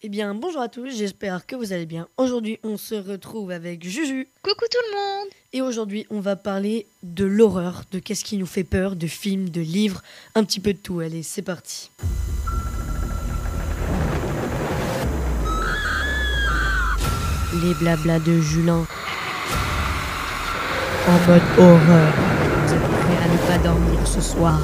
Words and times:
Eh 0.00 0.08
bien, 0.08 0.32
bonjour 0.32 0.60
à 0.60 0.68
tous, 0.68 0.96
j'espère 0.96 1.44
que 1.44 1.56
vous 1.56 1.72
allez 1.72 1.84
bien. 1.84 2.06
Aujourd'hui, 2.18 2.60
on 2.62 2.76
se 2.76 2.94
retrouve 2.94 3.50
avec 3.50 3.82
Juju. 3.82 4.28
Coucou 4.44 4.64
tout 4.70 4.78
le 4.92 4.96
monde 4.96 5.28
Et 5.52 5.60
aujourd'hui, 5.60 6.06
on 6.08 6.20
va 6.20 6.36
parler 6.36 6.86
de 7.02 7.24
l'horreur, 7.24 7.82
de 7.90 7.98
qu'est-ce 7.98 8.22
qui 8.24 8.36
nous 8.36 8.46
fait 8.46 8.62
peur, 8.62 8.94
de 8.94 9.08
films, 9.08 9.48
de 9.48 9.60
livres, 9.60 10.02
un 10.36 10.44
petit 10.44 10.60
peu 10.60 10.72
de 10.72 10.78
tout. 10.78 11.00
Allez, 11.00 11.24
c'est 11.24 11.42
parti. 11.42 11.90
Les 17.60 17.74
blablas 17.74 18.20
de 18.20 18.40
Julien. 18.40 18.86
En 21.08 21.18
mode 21.26 21.42
horreur. 21.58 22.12
Vous 22.66 22.72
êtes 22.72 22.80
prêts 22.80 23.24
à 23.24 23.28
ne 23.32 23.48
pas 23.48 23.58
dormir 23.64 24.06
ce 24.06 24.20
soir 24.20 24.60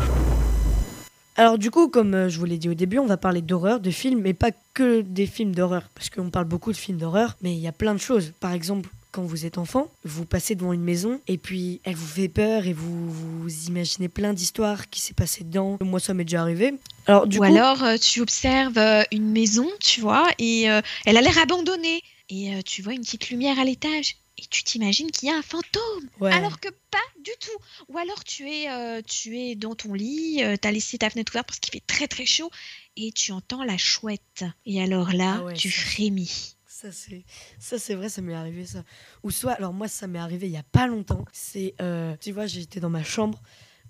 alors 1.37 1.59
du 1.59 1.71
coup, 1.71 1.89
comme 1.89 2.15
euh, 2.15 2.29
je 2.29 2.39
vous 2.39 2.45
l'ai 2.45 2.59
dit 2.59 2.69
au 2.69 2.75
début, 2.75 2.99
on 2.99 3.07
va 3.07 3.17
parler 3.17 3.43
d'horreur, 3.43 3.81
de 3.81 3.91
films, 3.91 4.21
mais 4.21 4.35
pas 4.35 4.51
que 4.73 5.01
des 5.01 5.27
films 5.27 5.55
d'horreur, 5.55 5.91
parce 5.95 6.09
qu'on 6.11 6.31
parle 6.31 6.47
beaucoup 6.47 6.71
de 6.71 6.77
films 6.77 6.99
d'horreur, 6.99 7.37
mais 7.43 7.55
il 7.55 7.61
y 7.61 7.67
a 7.67 7.73
plein 7.73 7.95
de 7.95 7.99
choses. 7.99 8.33
Par 8.39 8.53
exemple, 8.53 8.89
quand 9.11 9.23
vous 9.23 9.45
êtes 9.47 9.59
enfant, 9.59 9.89
vous 10.05 10.25
passez 10.25 10.55
devant 10.55 10.73
une 10.73 10.83
maison 10.83 11.21
et 11.29 11.39
puis 11.39 11.81
elle 11.85 11.95
vous 11.95 12.07
fait 12.07 12.29
peur 12.29 12.67
et 12.67 12.73
vous, 12.73 13.11
vous 13.11 13.67
imaginez 13.67 14.09
plein 14.09 14.33
d'histoires 14.33 14.89
qui 14.91 15.01
s'est 15.01 15.15
passé 15.15 15.45
dedans. 15.45 15.79
Moi, 15.81 16.01
ça 16.01 16.15
m'est 16.15 16.25
déjà 16.25 16.41
arrivé. 16.41 16.75
Alors, 17.07 17.27
du 17.27 17.39
Ou 17.39 17.45
alors, 17.45 17.83
euh, 17.85 17.97
tu 17.97 18.21
observes 18.21 18.79
euh, 18.79 19.03
une 19.13 19.31
maison, 19.31 19.69
tu 19.81 20.01
vois, 20.01 20.29
et 20.39 20.63
elle 21.05 21.17
a 21.17 21.21
l'air 21.21 21.39
abandonnée. 21.39 22.01
Et 22.31 22.63
tu 22.65 22.81
vois 22.81 22.95
une 22.95 23.03
petite 23.03 23.29
lumière 23.29 23.59
à 23.59 23.65
l'étage 23.65 24.17
tu 24.51 24.65
t'imagines 24.65 25.11
qu'il 25.11 25.29
y 25.29 25.33
a 25.33 25.37
un 25.37 25.43
fantôme 25.43 26.09
alors 26.21 26.61
que 26.61 26.69
pas 26.91 26.99
du 27.23 27.31
tout. 27.41 27.65
Ou 27.89 27.99
alors 27.99 28.25
tu 28.25 28.49
es, 28.51 28.71
euh, 28.71 29.03
tu 29.07 29.39
es 29.39 29.55
dans 29.55 29.75
ton 29.75 29.95
lit, 29.95 30.43
euh, 30.43 30.57
tu 30.61 30.69
as 30.69 30.73
laissé 30.73 30.99
ta 30.99 31.11
fenêtre 31.11 31.33
ouverte 31.33 31.47
parce 31.47 31.59
qu'il 31.59 31.73
fait 31.73 31.87
très 31.87 32.09
très 32.09 32.27
chaud 32.27 32.51
et 32.97 33.13
tu 33.13 33.33
entends 33.33 33.65
la 33.65 33.77
chouette. 33.77 34.45
Et 34.67 34.83
alors 34.83 35.13
là, 35.13 35.45
ah 35.49 35.53
tu 35.53 35.71
frémis. 35.71 36.57
Ça 36.67 36.93
c'est, 36.93 37.25
ça 37.59 37.79
c'est 37.79 37.95
vrai, 37.95 38.09
ça 38.09 38.21
m'est 38.21 38.35
arrivé 38.35 38.67
ça. 38.67 38.85
Ou 39.23 39.31
soit, 39.31 39.53
alors 39.53 39.73
moi 39.73 39.89
ça 39.89 40.07
m'est 40.07 40.19
arrivé 40.19 40.47
il 40.47 40.53
y 40.53 40.59
a 40.59 40.65
pas 40.65 40.87
longtemps. 40.87 41.25
C'est, 41.33 41.75
euh, 41.81 42.15
tu 42.21 42.33
vois, 42.33 42.47
j'étais 42.47 42.81
dans 42.81 42.91
ma 42.91 43.05
chambre, 43.05 43.41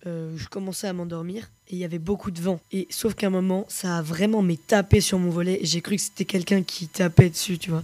je 0.04 0.46
commençais 0.48 0.86
à 0.86 0.92
m'endormir 0.92 1.50
et 1.68 1.76
il 1.76 1.78
y 1.78 1.84
avait 1.84 1.98
beaucoup 1.98 2.30
de 2.30 2.40
vent. 2.40 2.60
Et 2.72 2.86
sauf 2.90 3.14
qu'à 3.14 3.28
un 3.28 3.30
moment, 3.30 3.64
ça 3.68 3.98
a 3.98 4.02
vraiment 4.02 4.42
m'est 4.42 4.64
tapé 4.66 5.00
sur 5.00 5.18
mon 5.18 5.30
volet. 5.30 5.60
J'ai 5.62 5.80
cru 5.80 5.96
que 5.96 6.02
c'était 6.02 6.26
quelqu'un 6.26 6.62
qui 6.62 6.88
tapait 6.88 7.30
dessus, 7.30 7.58
tu 7.58 7.70
vois. 7.70 7.82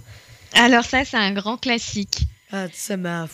Alors 0.52 0.84
ça, 0.84 1.04
c'est 1.04 1.16
un 1.16 1.32
grand 1.32 1.56
classique. 1.56 2.22
Ah, 2.52 2.66
ça 2.72 2.96
m'a. 2.96 3.28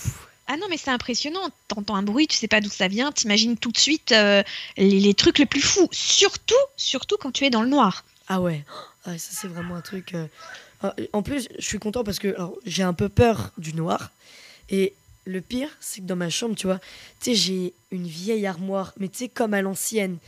Ah 0.48 0.56
non, 0.56 0.66
mais 0.70 0.76
c'est 0.76 0.90
impressionnant. 0.90 1.40
T'entends 1.68 1.96
un 1.96 2.02
bruit, 2.02 2.28
tu 2.28 2.36
sais 2.36 2.48
pas 2.48 2.60
d'où 2.60 2.70
ça 2.70 2.88
vient, 2.88 3.10
t'imagines 3.10 3.56
tout 3.56 3.72
de 3.72 3.78
suite 3.78 4.12
euh, 4.12 4.42
les, 4.76 5.14
trucs 5.14 5.38
les 5.38 5.46
plus 5.46 5.60
fous. 5.60 5.88
Surtout, 5.90 6.54
surtout 6.76 7.16
quand 7.20 7.32
tu 7.32 7.44
es 7.44 7.50
dans 7.50 7.62
le 7.62 7.68
noir. 7.68 8.04
Ah 8.28 8.40
ouais, 8.40 8.64
ah, 9.04 9.18
ça 9.18 9.30
c'est 9.32 9.48
vraiment 9.48 9.76
un 9.76 9.80
truc. 9.80 10.14
Euh, 10.14 10.26
ah, 10.82 10.94
en 11.12 11.22
plus, 11.22 11.48
je 11.58 11.66
suis 11.66 11.78
content 11.78 12.04
parce 12.04 12.18
que 12.18 12.36
j'ai 12.64 12.82
un 12.82 12.92
peu 12.92 13.08
peur 13.08 13.50
du 13.58 13.74
noir. 13.74 14.10
Et 14.68 14.94
le 15.24 15.40
pire, 15.40 15.70
c'est 15.80 16.00
que 16.00 16.06
dans 16.06 16.16
ma 16.16 16.30
chambre, 16.30 16.54
tu 16.54 16.66
vois, 16.66 16.78
tu 17.20 17.30
sais, 17.30 17.34
j'ai 17.34 17.74
une 17.90 18.06
vieille 18.06 18.46
armoire, 18.46 18.92
mais 18.98 19.08
tu 19.08 19.18
sais, 19.18 19.28
comme 19.28 19.54
à 19.54 19.62
l'ancienne 19.62 20.18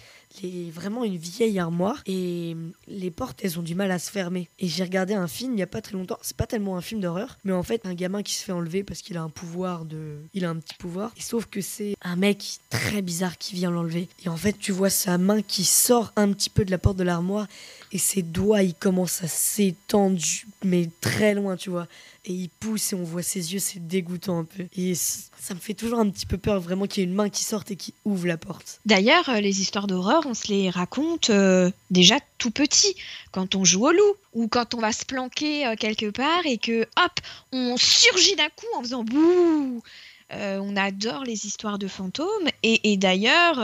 vraiment 0.73 1.05
une 1.05 1.17
vieille 1.17 1.59
armoire 1.59 2.03
et 2.07 2.57
les 2.87 3.11
portes 3.11 3.41
elles 3.43 3.59
ont 3.59 3.63
du 3.63 3.75
mal 3.75 3.91
à 3.91 3.99
se 3.99 4.11
fermer. 4.11 4.49
Et 4.59 4.69
j'ai 4.69 4.85
regardé 4.85 5.15
un 5.15 5.27
film 5.27 5.53
il 5.53 5.57
n'y 5.57 5.63
a 5.63 5.67
pas 5.67 5.81
très 5.81 5.95
longtemps, 5.95 6.19
c'est 6.23 6.37
pas 6.37 6.47
tellement 6.47 6.77
un 6.77 6.81
film 6.81 7.01
d'horreur, 7.01 7.39
mais 7.45 7.53
en 7.53 7.63
fait 7.63 7.87
un 7.87 7.95
gamin 7.95 8.23
qui 8.23 8.35
se 8.35 8.45
fait 8.45 8.53
enlever 8.53 8.85
parce 8.85 9.03
qu'il 9.03 9.17
a 9.17 9.23
un 9.23 9.31
pouvoir 9.31 9.85
de... 9.85 10.19
Il 10.35 10.45
a 10.45 10.51
un 10.51 10.57
petit 10.57 10.75
pouvoir, 10.75 11.13
et 11.17 11.21
sauf 11.21 11.47
que 11.47 11.61
c'est 11.61 11.97
un 12.03 12.17
mec 12.17 12.59
très 12.71 13.03
bizarre 13.03 13.39
qui 13.39 13.55
vient 13.55 13.71
l'enlever. 13.71 14.09
Et 14.25 14.29
en 14.29 14.37
fait 14.37 14.59
tu 14.59 14.73
vois 14.73 14.91
sa 14.91 15.19
main 15.19 15.43
qui 15.43 15.65
sort 15.65 16.13
un 16.17 16.33
petit 16.33 16.51
peu 16.51 16.65
de 16.65 16.71
la 16.71 16.79
porte 16.79 16.97
de 16.97 17.05
l'armoire 17.05 17.47
et 17.93 17.99
ses 17.99 18.23
doigts 18.23 18.63
ils 18.63 18.75
commencent 18.75 19.23
à 19.23 19.29
s'étendre 19.29 20.19
mais 20.65 20.89
très 21.01 21.35
loin 21.35 21.57
tu 21.57 21.71
vois 21.71 21.87
et 22.29 22.33
il 22.33 22.51
pousse 22.51 22.93
et 22.93 22.97
on 22.97 23.05
voit 23.05 23.23
ses 23.23 23.55
yeux, 23.55 23.59
c'est 23.59 23.87
dégoûtant 23.87 24.41
un 24.41 24.45
peu. 24.45 24.67
Et 24.77 24.95
ça 24.95 25.55
me 25.55 25.59
fait 25.59 25.73
toujours 25.73 25.99
un 25.99 26.09
petit 26.11 26.27
peu 26.27 26.37
peur 26.37 26.61
vraiment 26.61 26.87
qu'il 26.87 27.03
y 27.03 27.07
ait 27.07 27.09
une 27.09 27.15
main 27.15 27.31
qui 27.31 27.43
sorte 27.43 27.71
et 27.71 27.77
qui 27.77 27.95
ouvre 28.05 28.27
la 28.27 28.37
porte. 28.37 28.81
D'ailleurs, 28.85 29.29
euh, 29.31 29.41
les 29.41 29.63
histoires 29.63 29.87
d'horreur, 29.87 30.25
on 30.27 30.35
se 30.35 30.49
les 30.49 30.69
raconte 30.69 31.31
euh, 31.31 31.71
déjà 31.91 32.17
tout 32.37 32.51
petit, 32.51 32.95
quand 33.33 33.55
on 33.55 33.65
joue 33.65 33.87
au 33.87 33.93
loup 33.93 34.15
ou 34.35 34.47
quand 34.47 34.75
on 34.75 34.79
va 34.79 34.93
se 34.93 35.07
planquer 35.07 35.67
euh, 35.67 35.75
quelque 35.75 36.11
part 36.11 36.45
et 36.45 36.59
que 36.59 36.83
hop, 36.83 37.21
on 37.53 37.77
surgit 37.79 38.37
d'un 38.37 38.51
coup 38.51 38.67
en 38.77 38.83
faisant 38.83 39.05
bouh. 39.05 39.83
on 40.31 40.77
adore 40.77 41.25
les 41.25 41.47
histoires 41.47 41.79
de 41.79 41.89
fantômes 41.89 42.49
et, 42.63 42.93
et 42.93 42.99
d'ailleurs, 42.99 43.57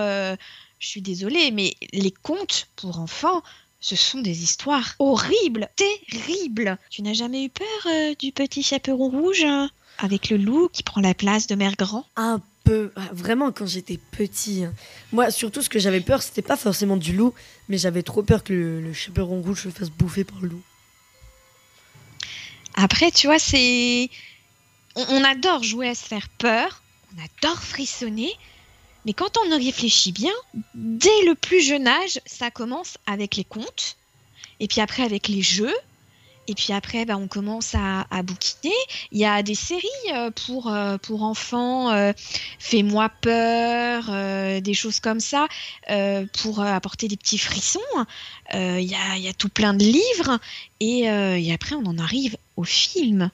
je 0.79 0.89
suis 0.89 1.03
désolée, 1.03 1.51
mais 1.51 1.75
les 1.93 2.11
contes 2.11 2.69
pour 2.77 2.99
enfants 2.99 3.43
ce 3.85 3.97
sont 3.97 4.23
des 4.23 4.43
histoires 4.43 4.95
horribles, 4.99 5.69
terribles. 5.77 6.79
Tu 6.89 7.03
n'as 7.03 7.13
jamais 7.13 7.45
eu 7.45 7.51
peur 7.51 7.67
euh, 7.85 8.15
du 8.19 8.33
petit 8.33 8.63
chaperon 8.63 9.11
rouge 9.11 9.45
hein, 9.45 9.69
avec 9.99 10.31
le 10.31 10.39
loup 10.39 10.71
qui 10.73 10.83
prend 10.83 11.03
la 11.03 11.13
place 11.13 11.47
de 11.47 11.55
Mère 11.55 11.77
Grand? 11.77 12.07
Un 12.17 12.41
peu, 12.65 12.93
ah, 12.97 13.03
vraiment 13.13 13.53
quand 13.53 13.67
j'étais 13.67 13.99
petit. 13.99 14.65
Hein. 14.65 14.73
Moi, 15.13 15.31
surtout 15.31 15.61
ce 15.61 15.69
que 15.69 15.79
j'avais 15.79 16.01
peur, 16.01 16.23
c'était 16.23 16.41
pas 16.41 16.57
forcément 16.57 16.97
du 16.97 17.15
loup, 17.15 17.35
mais 17.69 17.77
j'avais 17.77 18.03
trop 18.03 18.23
peur 18.23 18.43
que 18.43 18.55
le, 18.55 18.93
chaperon 18.95 19.43
rouge 19.43 19.65
se 19.65 19.69
fasse 19.69 19.91
bouffer 19.91 20.25
par 20.25 20.41
le 20.41 20.49
loup. 20.49 20.63
Après, 22.77 23.11
tu 23.11 23.27
vois, 23.27 23.39
c'est. 23.39 24.09
on 24.97 25.23
adore 25.23 25.63
jouer 25.63 25.91
à 25.91 25.95
se 25.95 26.07
faire 26.07 26.31
peur, 26.39 26.83
on 27.15 27.23
adore 27.23 27.63
frissonner, 27.63 28.33
mais 29.05 29.13
quand 29.13 29.37
on 29.39 29.59
y 29.59 29.67
réfléchit 29.67 30.13
bien, 30.13 30.33
dès 30.75 31.25
le 31.27 31.35
plus 31.35 31.61
jeune 31.61 31.87
âge, 31.87 32.21
ça 32.27 32.51
commence 32.51 32.97
avec 33.07 33.37
les 33.37 33.45
contes, 33.45 33.97
et 34.61 34.69
puis 34.69 34.81
après 34.81 35.03
avec 35.03 35.29
les 35.29 35.43
jeux, 35.43 35.75
et 36.47 36.55
puis 36.55 36.73
après, 36.73 37.05
bah, 37.05 37.17
on 37.17 37.27
commence 37.27 37.75
à, 37.75 38.23
bouquiner. 38.23 38.75
Il 39.13 39.19
y 39.19 39.25
a 39.25 39.43
des 39.43 39.55
séries 39.55 39.89
euh, 40.13 40.31
pour, 40.31 40.73
euh, 40.73 40.99
pour 40.99 41.23
enfants, 41.23 41.91
euh, 41.91 42.13
Fais-moi 42.59 43.09
peur, 43.21 44.11
des 44.61 44.75
choses 44.75 45.01
comme 45.01 45.21
ça, 45.21 45.47
pour 46.43 46.61
apporter 46.61 47.09
des 47.09 47.17
petits 47.17 47.39
frissons. 47.39 47.81
Il 48.53 48.81
y 48.81 48.95
a, 48.95 49.17
y, 49.17 49.29
a, 49.29 49.33
tout 49.33 49.49
plein 49.49 49.75
de 49.75 49.85
livres. 49.85 50.39
Et, 50.81 51.01
et 51.03 51.53
après, 51.53 51.75
on 51.75 51.87
en 51.87 51.99
arrive 51.99 52.37
au 52.57 52.65
film. 52.65 53.31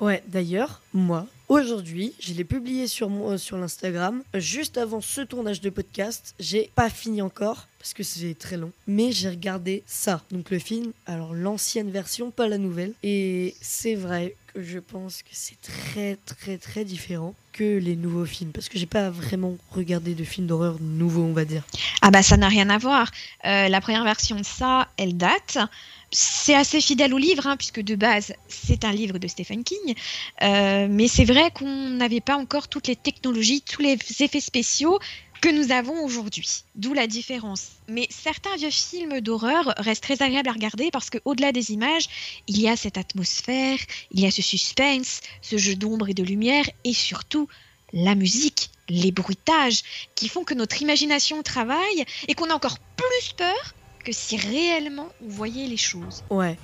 Ouais, 0.00 0.22
d'ailleurs, 0.28 0.80
moi, 0.92 1.26
Aujourd'hui, 1.48 2.12
je 2.20 2.34
l'ai 2.34 2.44
publié 2.44 2.86
sur, 2.86 3.08
euh, 3.10 3.38
sur 3.38 3.56
l'Instagram. 3.56 4.22
Juste 4.34 4.76
avant 4.76 5.00
ce 5.00 5.22
tournage 5.22 5.62
de 5.62 5.70
podcast, 5.70 6.34
j'ai 6.38 6.70
pas 6.74 6.90
fini 6.90 7.22
encore 7.22 7.68
parce 7.78 7.94
que 7.94 8.02
c'est 8.02 8.34
très 8.34 8.58
long. 8.58 8.70
Mais 8.86 9.12
j'ai 9.12 9.30
regardé 9.30 9.82
ça, 9.86 10.22
donc 10.30 10.50
le 10.50 10.58
film, 10.58 10.92
alors 11.06 11.32
l'ancienne 11.32 11.90
version, 11.90 12.30
pas 12.30 12.48
la 12.48 12.58
nouvelle. 12.58 12.92
Et 13.02 13.54
c'est 13.62 13.94
vrai 13.94 14.36
je 14.62 14.78
pense 14.78 15.22
que 15.22 15.30
c'est 15.32 15.60
très 15.60 16.16
très 16.26 16.58
très 16.58 16.84
différent 16.84 17.34
que 17.52 17.78
les 17.78 17.96
nouveaux 17.96 18.24
films 18.24 18.52
parce 18.52 18.68
que 18.68 18.78
j'ai 18.78 18.86
pas 18.86 19.10
vraiment 19.10 19.56
regardé 19.72 20.14
de 20.14 20.24
films 20.24 20.46
d'horreur 20.46 20.76
nouveaux, 20.80 21.24
on 21.24 21.32
va 21.32 21.44
dire. 21.44 21.62
Ah 22.02 22.10
bah 22.10 22.22
ça 22.22 22.36
n'a 22.36 22.48
rien 22.48 22.70
à 22.70 22.78
voir. 22.78 23.10
Euh, 23.44 23.68
la 23.68 23.80
première 23.80 24.04
version 24.04 24.36
de 24.36 24.44
ça, 24.44 24.88
elle 24.96 25.16
date. 25.16 25.58
C'est 26.10 26.54
assez 26.54 26.80
fidèle 26.80 27.12
au 27.12 27.18
livre, 27.18 27.46
hein, 27.46 27.56
puisque 27.58 27.80
de 27.80 27.94
base, 27.94 28.32
c'est 28.48 28.84
un 28.86 28.92
livre 28.92 29.18
de 29.18 29.28
Stephen 29.28 29.62
King. 29.62 29.94
Euh, 30.42 30.86
mais 30.88 31.06
c'est 31.06 31.26
vrai 31.26 31.50
qu'on 31.50 31.90
n'avait 31.90 32.22
pas 32.22 32.36
encore 32.36 32.68
toutes 32.68 32.86
les 32.86 32.96
technologies, 32.96 33.60
tous 33.60 33.82
les 33.82 33.98
effets 34.20 34.40
spéciaux 34.40 34.98
que 35.40 35.48
nous 35.48 35.72
avons 35.72 36.04
aujourd'hui. 36.04 36.64
D'où 36.74 36.94
la 36.94 37.06
différence. 37.06 37.68
Mais 37.88 38.06
certains 38.10 38.54
vieux 38.56 38.70
films 38.70 39.20
d'horreur 39.20 39.74
restent 39.78 40.02
très 40.02 40.22
agréables 40.22 40.48
à 40.48 40.52
regarder 40.52 40.90
parce 40.90 41.10
qu'au-delà 41.10 41.52
des 41.52 41.72
images, 41.72 42.08
il 42.46 42.60
y 42.60 42.68
a 42.68 42.76
cette 42.76 42.98
atmosphère, 42.98 43.78
il 44.10 44.20
y 44.20 44.26
a 44.26 44.30
ce 44.30 44.42
suspense, 44.42 45.20
ce 45.42 45.56
jeu 45.56 45.74
d'ombre 45.74 46.08
et 46.08 46.14
de 46.14 46.22
lumière, 46.22 46.68
et 46.84 46.94
surtout 46.94 47.48
la 47.92 48.14
musique, 48.14 48.70
les 48.88 49.12
bruitages, 49.12 49.82
qui 50.14 50.28
font 50.28 50.44
que 50.44 50.54
notre 50.54 50.82
imagination 50.82 51.42
travaille 51.42 52.04
et 52.26 52.34
qu'on 52.34 52.50
a 52.50 52.54
encore 52.54 52.78
plus 52.96 53.32
peur 53.36 53.74
que 54.04 54.12
si 54.12 54.36
réellement 54.36 55.08
on 55.20 55.28
voyait 55.28 55.66
les 55.66 55.76
choses. 55.76 56.22
Ouais, 56.30 56.58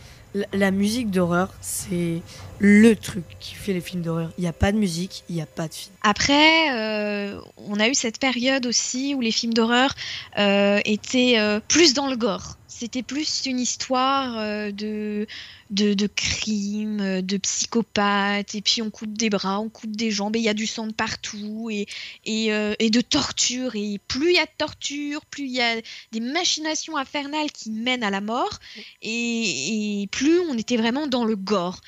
la, 0.53 0.71
musique 0.71 1.11
d'horreur, 1.11 1.53
c'est 1.61 2.21
le 2.59 2.97
truc 2.97 3.25
qui 3.41 3.55
fait 3.55 3.73
les 3.73 3.81
films 3.81 4.03
d'horreur. 4.03 4.31
Il 4.39 4.43
n'y 4.43 4.49
a 4.49 4.53
pas 4.53 4.73
de 4.73 4.79
musique, 4.79 5.25
il 5.29 5.37
n'y 5.37 5.43
a 5.43 5.47
pas 5.47 5.69
de 5.69 5.75
film. 5.75 5.95
Après, 6.03 6.73
euh, 6.73 7.41
on 7.57 7.79
a 7.79 7.89
eu 7.89 7.95
cette 7.95 8.19
période 8.19 8.67
aussi 8.67 9.15
où 9.15 9.21
les 9.21 9.31
films 9.31 9.55
d'horreur 9.55 9.95
euh, 10.39 10.81
étaient 10.85 11.39
euh, 11.39 11.61
plus 11.67 11.95
dans 11.95 12.09
le 12.09 12.17
gore. 12.17 12.57
C'était 12.77 13.05
plus 13.05 13.47
une 13.47 13.61
histoire 13.61 14.37
euh, 14.37 14.73
de, 14.73 15.29
de, 15.71 15.95
de 15.95 16.09
crime, 16.09 17.01
euh, 17.01 17.23
de 17.23 17.37
psychopathe, 17.37 18.57
et 18.57 18.63
puis 18.63 18.83
on 18.83 18.91
coupe 18.91 19.17
des 19.17 19.31
bras, 19.31 19.61
on 19.61 19.69
coupe 19.69 19.95
des 19.95 20.11
jambes, 20.11 20.35
et 20.35 20.41
il 20.41 20.45
y 20.45 20.49
a 20.49 20.55
du 20.55 20.67
sang 20.67 20.89
de 20.89 20.93
partout, 20.93 21.69
et, 21.71 21.87
et, 22.25 22.53
euh, 22.53 22.75
et, 22.81 22.91
de 22.91 23.01
torture. 23.01 23.77
Et 23.77 24.01
plus 24.09 24.31
il 24.31 24.35
y 24.35 24.41
a 24.41 24.47
de 24.47 24.51
torture, 24.59 25.25
plus 25.27 25.45
il 25.45 25.53
y 25.53 25.61
a 25.61 25.81
des 26.11 26.19
machinations 26.19 26.97
infernales 26.97 27.53
qui 27.53 27.71
mènent 27.71 28.03
à 28.03 28.11
la 28.11 28.21
mort, 28.21 28.59
et, 29.03 30.03
et 30.03 30.09
plus 30.09 30.41
on 30.41 30.59
était 30.59 30.77
vraiment 30.77 31.07
dans 31.07 31.25
le 31.25 31.37
gore. 31.37 31.81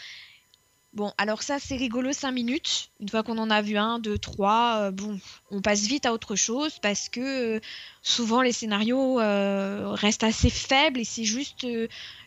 Bon, 0.96 1.12
alors 1.18 1.42
ça, 1.42 1.58
c'est 1.60 1.76
rigolo 1.76 2.14
5 2.14 2.32
minutes. 2.32 2.88
Une 3.00 3.10
fois 3.10 3.22
qu'on 3.22 3.36
en 3.36 3.50
a 3.50 3.60
vu 3.60 3.76
un, 3.76 3.98
deux, 3.98 4.16
trois, 4.16 4.78
euh, 4.78 4.90
bon, 4.90 5.20
on 5.50 5.60
passe 5.60 5.82
vite 5.82 6.06
à 6.06 6.14
autre 6.14 6.36
chose 6.36 6.78
parce 6.80 7.10
que 7.10 7.56
euh, 7.56 7.60
souvent 8.00 8.40
les 8.40 8.52
scénarios 8.52 9.20
euh, 9.20 9.90
restent 9.90 10.24
assez 10.24 10.48
faibles 10.48 10.98
et 10.98 11.04
c'est 11.04 11.24
juste, 11.24 11.66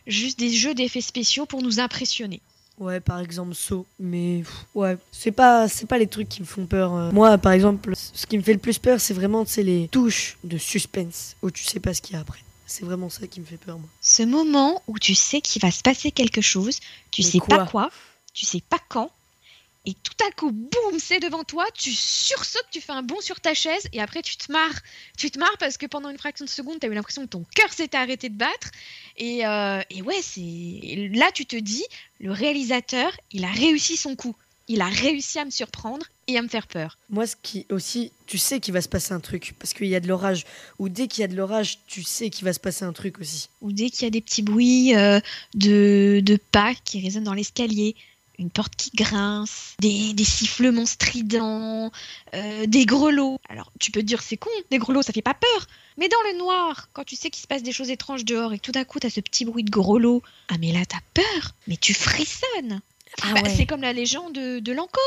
juste 0.06 0.38
des 0.38 0.50
jeux 0.50 0.72
d'effets 0.72 1.00
spéciaux 1.00 1.46
pour 1.46 1.62
nous 1.62 1.80
impressionner. 1.80 2.40
Ouais, 2.78 3.00
par 3.00 3.18
exemple 3.18 3.54
saut, 3.56 3.86
mais 3.98 4.44
ouais, 4.76 4.96
c'est 5.10 5.32
pas 5.32 5.68
c'est 5.68 5.86
pas 5.86 5.98
les 5.98 6.06
trucs 6.06 6.28
qui 6.28 6.40
me 6.40 6.46
font 6.46 6.64
peur. 6.64 7.12
Moi, 7.12 7.36
par 7.38 7.52
exemple, 7.52 7.92
ce 7.94 8.24
qui 8.24 8.38
me 8.38 8.42
fait 8.42 8.54
le 8.54 8.58
plus 8.60 8.78
peur, 8.78 9.00
c'est 9.00 9.12
vraiment 9.12 9.44
c'est 9.44 9.64
les 9.64 9.88
touches 9.88 10.38
de 10.44 10.56
suspense 10.56 11.36
où 11.42 11.50
tu 11.50 11.64
sais 11.64 11.80
pas 11.80 11.92
ce 11.92 12.00
qu'il 12.00 12.14
y 12.14 12.16
a 12.16 12.20
après. 12.20 12.38
C'est 12.66 12.84
vraiment 12.84 13.10
ça 13.10 13.26
qui 13.26 13.40
me 13.40 13.44
fait 13.44 13.56
peur, 13.56 13.80
moi. 13.80 13.88
Ce 14.00 14.22
moment 14.22 14.80
où 14.86 14.96
tu 14.96 15.16
sais 15.16 15.40
qu'il 15.40 15.60
va 15.60 15.72
se 15.72 15.82
passer 15.82 16.12
quelque 16.12 16.40
chose, 16.40 16.78
tu 17.10 17.22
sais 17.22 17.40
pas 17.40 17.66
quoi, 17.66 17.90
tu 18.32 18.46
sais 18.46 18.60
pas 18.60 18.78
quand, 18.88 19.10
et 19.86 19.94
tout 19.94 20.24
à 20.26 20.30
coup, 20.32 20.50
boum, 20.52 20.98
c'est 20.98 21.20
devant 21.20 21.42
toi, 21.42 21.64
tu 21.72 21.90
sursautes, 21.90 22.66
tu 22.70 22.82
fais 22.82 22.92
un 22.92 23.02
bond 23.02 23.20
sur 23.20 23.40
ta 23.40 23.54
chaise, 23.54 23.88
et 23.92 24.00
après 24.00 24.20
tu 24.20 24.36
te 24.36 24.52
marres. 24.52 24.80
Tu 25.16 25.30
te 25.30 25.38
marres 25.38 25.56
parce 25.58 25.78
que 25.78 25.86
pendant 25.86 26.10
une 26.10 26.18
fraction 26.18 26.44
de 26.44 26.50
seconde, 26.50 26.80
tu 26.80 26.86
as 26.86 26.90
eu 26.90 26.94
l'impression 26.94 27.22
que 27.22 27.30
ton 27.30 27.44
cœur 27.54 27.72
s'était 27.72 27.96
arrêté 27.96 28.28
de 28.28 28.36
battre. 28.36 28.70
Et, 29.16 29.46
euh, 29.46 29.80
et 29.88 30.02
ouais, 30.02 30.20
c'est 30.20 31.10
là 31.14 31.30
tu 31.32 31.46
te 31.46 31.56
dis, 31.56 31.84
le 32.20 32.30
réalisateur, 32.30 33.16
il 33.32 33.44
a 33.44 33.50
réussi 33.50 33.96
son 33.96 34.16
coup. 34.16 34.36
Il 34.68 34.82
a 34.82 34.88
réussi 34.88 35.38
à 35.38 35.44
me 35.44 35.50
surprendre 35.50 36.06
et 36.28 36.36
à 36.38 36.42
me 36.42 36.48
faire 36.48 36.68
peur. 36.68 36.96
Moi, 37.08 37.26
ce 37.26 37.34
qui 37.42 37.66
aussi, 37.70 38.12
tu 38.26 38.38
sais 38.38 38.60
qu'il 38.60 38.72
va 38.72 38.82
se 38.82 38.88
passer 38.88 39.12
un 39.14 39.18
truc 39.18 39.54
parce 39.58 39.72
qu'il 39.72 39.88
y 39.88 39.96
a 39.96 40.00
de 40.00 40.06
l'orage. 40.06 40.44
Ou 40.78 40.88
dès 40.88 41.08
qu'il 41.08 41.22
y 41.22 41.24
a 41.24 41.28
de 41.28 41.34
l'orage, 41.34 41.80
tu 41.88 42.04
sais 42.04 42.30
qu'il 42.30 42.44
va 42.44 42.52
se 42.52 42.60
passer 42.60 42.84
un 42.84 42.92
truc 42.92 43.18
aussi. 43.18 43.48
Ou 43.62 43.72
dès 43.72 43.90
qu'il 43.90 44.02
y 44.02 44.06
a 44.06 44.10
des 44.10 44.20
petits 44.20 44.42
bruits 44.42 44.94
euh, 44.94 45.18
de, 45.54 46.20
de 46.22 46.38
pas 46.52 46.74
qui 46.84 47.00
résonnent 47.00 47.24
dans 47.24 47.34
l'escalier 47.34 47.96
une 48.40 48.50
porte 48.50 48.74
qui 48.74 48.90
grince, 48.94 49.76
des, 49.80 50.14
sifflements 50.24 50.86
stridents, 50.86 51.92
euh, 52.34 52.66
des 52.66 52.86
grelots. 52.86 53.38
Alors 53.48 53.70
tu 53.78 53.90
peux 53.90 54.00
te 54.00 54.06
dire 54.06 54.22
c'est 54.22 54.38
con, 54.38 54.50
des 54.70 54.78
grelots 54.78 55.02
ça 55.02 55.12
fait 55.12 55.22
pas 55.22 55.34
peur. 55.34 55.66
Mais 55.98 56.08
dans 56.08 56.32
le 56.32 56.38
noir, 56.38 56.88
quand 56.92 57.04
tu 57.04 57.16
sais 57.16 57.30
qu'il 57.30 57.42
se 57.42 57.46
passe 57.46 57.62
des 57.62 57.72
choses 57.72 57.90
étranges 57.90 58.24
dehors 58.24 58.54
et 58.54 58.58
tout 58.58 58.72
d'un 58.72 58.84
coup 58.84 58.98
t'as 58.98 59.10
ce 59.10 59.20
petit 59.20 59.44
bruit 59.44 59.62
de 59.62 59.70
grelots, 59.70 60.22
ah 60.48 60.54
mais 60.58 60.72
là 60.72 60.80
t'as 60.86 61.00
peur, 61.12 61.54
mais 61.68 61.76
tu 61.76 61.92
frissonnes. 61.92 62.80
Ah 63.22 63.34
bah, 63.34 63.48
c'est 63.48 63.66
comme 63.66 63.82
la 63.82 63.92
légende 63.92 64.32
de, 64.32 64.58
de 64.60 64.72
Lanco. 64.72 65.00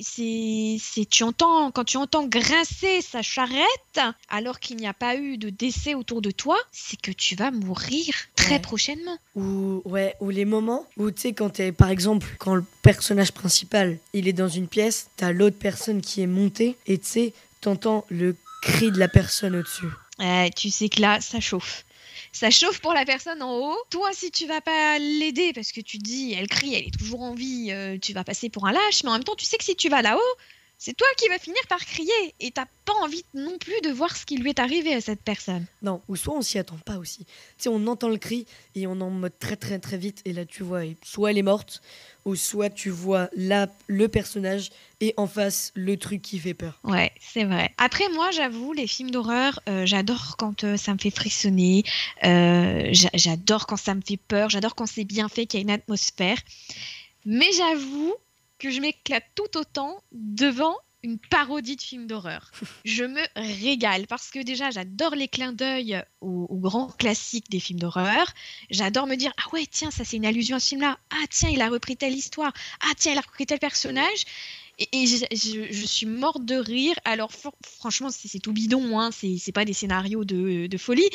c'est, 0.00 1.06
tu 1.08 1.22
entends, 1.22 1.70
quand 1.70 1.84
tu 1.84 1.96
entends 1.96 2.26
grincer 2.26 3.00
sa 3.02 3.22
charrette, 3.22 4.00
alors 4.28 4.60
qu'il 4.60 4.76
n'y 4.76 4.86
a 4.86 4.94
pas 4.94 5.16
eu 5.16 5.38
de 5.38 5.50
décès 5.50 5.94
autour 5.94 6.22
de 6.22 6.30
toi, 6.30 6.58
c'est 6.70 7.00
que 7.00 7.10
tu 7.10 7.34
vas 7.34 7.50
mourir 7.50 8.14
très 8.36 8.60
prochainement. 8.60 9.18
Ou, 9.34 9.82
ouais, 9.84 10.14
ou 10.20 10.30
les 10.30 10.44
moments 10.44 10.86
où, 10.96 11.10
tu 11.10 11.20
sais, 11.20 11.32
quand 11.32 11.50
t'es, 11.50 11.72
par 11.72 11.90
exemple, 11.90 12.26
quand 12.38 12.54
le 12.54 12.64
personnage 12.82 13.32
principal, 13.32 13.98
il 14.12 14.28
est 14.28 14.32
dans 14.32 14.48
une 14.48 14.68
pièce, 14.68 15.08
t'as 15.16 15.32
l'autre 15.32 15.58
personne 15.58 16.00
qui 16.00 16.22
est 16.22 16.26
montée, 16.26 16.76
et 16.86 16.98
tu 16.98 17.06
sais, 17.06 17.32
t'entends 17.60 18.04
le 18.10 18.36
cri 18.62 18.92
de 18.92 18.98
la 18.98 19.08
personne 19.08 19.56
au-dessus. 19.56 19.88
tu 20.56 20.70
sais 20.70 20.88
que 20.88 21.00
là, 21.00 21.20
ça 21.20 21.40
chauffe 21.40 21.84
ça 22.32 22.50
chauffe 22.50 22.80
pour 22.80 22.94
la 22.94 23.04
personne 23.04 23.42
en 23.42 23.54
haut. 23.58 23.78
Toi, 23.90 24.10
si 24.12 24.30
tu 24.30 24.46
vas 24.46 24.60
pas 24.60 24.98
l'aider 24.98 25.52
parce 25.52 25.70
que 25.70 25.80
tu 25.80 25.98
dis, 25.98 26.32
elle 26.32 26.48
crie, 26.48 26.74
elle 26.74 26.86
est 26.86 26.98
toujours 26.98 27.22
en 27.22 27.34
vie, 27.34 27.68
euh, 27.70 27.98
tu 27.98 28.12
vas 28.12 28.24
passer 28.24 28.48
pour 28.48 28.66
un 28.66 28.72
lâche, 28.72 29.04
mais 29.04 29.10
en 29.10 29.14
même 29.14 29.24
temps, 29.24 29.36
tu 29.36 29.44
sais 29.44 29.58
que 29.58 29.64
si 29.64 29.76
tu 29.76 29.88
vas 29.88 30.02
là-haut, 30.02 30.20
c'est 30.84 30.96
toi 30.96 31.06
qui 31.16 31.28
vas 31.28 31.38
finir 31.38 31.60
par 31.68 31.78
crier 31.78 32.34
et 32.40 32.50
t'as 32.50 32.66
pas 32.84 32.92
envie 33.04 33.24
non 33.34 33.56
plus 33.56 33.80
de 33.84 33.90
voir 33.90 34.16
ce 34.16 34.26
qui 34.26 34.36
lui 34.36 34.50
est 34.50 34.58
arrivé 34.58 34.92
à 34.92 35.00
cette 35.00 35.22
personne. 35.22 35.64
Non, 35.80 36.02
ou 36.08 36.16
soit 36.16 36.34
on 36.34 36.42
s'y 36.42 36.58
attend 36.58 36.78
pas 36.84 36.98
aussi. 36.98 37.24
Tu 37.24 37.34
sais, 37.58 37.68
on 37.68 37.86
entend 37.86 38.08
le 38.08 38.16
cri 38.16 38.46
et 38.74 38.88
on 38.88 39.00
en 39.00 39.10
mode 39.10 39.38
très 39.38 39.54
très 39.54 39.78
très 39.78 39.96
vite 39.96 40.22
et 40.24 40.32
là 40.32 40.44
tu 40.44 40.64
vois, 40.64 40.80
soit 41.04 41.30
elle 41.30 41.38
est 41.38 41.42
morte, 41.42 41.82
ou 42.24 42.34
soit 42.34 42.68
tu 42.68 42.90
vois 42.90 43.28
là 43.36 43.68
le 43.86 44.08
personnage 44.08 44.70
et 45.00 45.14
en 45.16 45.28
face 45.28 45.70
le 45.76 45.96
truc 45.96 46.20
qui 46.20 46.40
fait 46.40 46.52
peur. 46.52 46.80
Ouais, 46.82 47.12
c'est 47.20 47.44
vrai. 47.44 47.72
Après 47.78 48.08
moi, 48.08 48.32
j'avoue, 48.32 48.72
les 48.72 48.88
films 48.88 49.12
d'horreur, 49.12 49.60
euh, 49.68 49.86
j'adore 49.86 50.34
quand 50.36 50.64
euh, 50.64 50.76
ça 50.76 50.94
me 50.94 50.98
fait 50.98 51.14
frissonner, 51.14 51.84
euh, 52.24 52.88
j'adore 52.92 53.68
quand 53.68 53.76
ça 53.76 53.94
me 53.94 54.00
fait 54.04 54.16
peur, 54.16 54.50
j'adore 54.50 54.74
quand 54.74 54.86
c'est 54.86 55.04
bien 55.04 55.28
fait, 55.28 55.46
qu'il 55.46 55.60
y 55.60 55.62
a 55.62 55.64
une 55.64 55.70
atmosphère. 55.70 56.38
Mais 57.24 57.52
j'avoue 57.52 58.16
que 58.62 58.70
je 58.70 58.80
m'éclate 58.80 59.26
tout 59.34 59.58
autant 59.58 60.00
devant 60.12 60.76
une 61.02 61.18
parodie 61.18 61.74
de 61.74 61.82
film 61.82 62.06
d'horreur. 62.06 62.52
Je 62.84 63.02
me 63.02 63.20
régale 63.34 64.06
parce 64.06 64.30
que 64.30 64.38
déjà 64.38 64.70
j'adore 64.70 65.16
les 65.16 65.26
clins 65.26 65.52
d'œil 65.52 66.00
aux, 66.20 66.46
grands 66.52 66.86
classiques 66.86 67.50
des 67.50 67.58
films 67.58 67.80
d'horreur. 67.80 68.32
J'adore 68.70 69.08
me 69.08 69.16
dire 69.16 69.32
ah 69.36 69.52
ouais 69.52 69.66
tiens 69.68 69.90
ça 69.90 70.04
c'est 70.04 70.16
une 70.16 70.26
allusion 70.26 70.56
à 70.56 70.60
ce 70.60 70.68
film-là. 70.68 70.96
Ah 71.10 71.24
tiens 71.28 71.50
il 71.50 71.60
a 71.60 71.68
repris 71.68 71.96
telle 71.96 72.14
histoire. 72.14 72.52
Ah 72.82 72.92
tiens 72.96 73.12
il 73.12 73.18
a 73.18 73.22
repris 73.22 73.46
tel 73.46 73.58
personnage. 73.58 74.24
Et, 74.78 75.06
je, 75.06 75.86
suis 75.86 76.06
morte 76.06 76.44
de 76.44 76.54
rire. 76.54 76.94
Alors 77.04 77.32
franchement 77.32 78.10
c'est 78.10 78.38
tout 78.38 78.52
bidon, 78.52 79.00
hein. 79.00 79.10
c'est 79.10 79.52
pas 79.52 79.64
des 79.64 79.72
scénarios 79.72 80.24
de, 80.24 80.68
de 80.68 80.78
folie. 80.78 81.10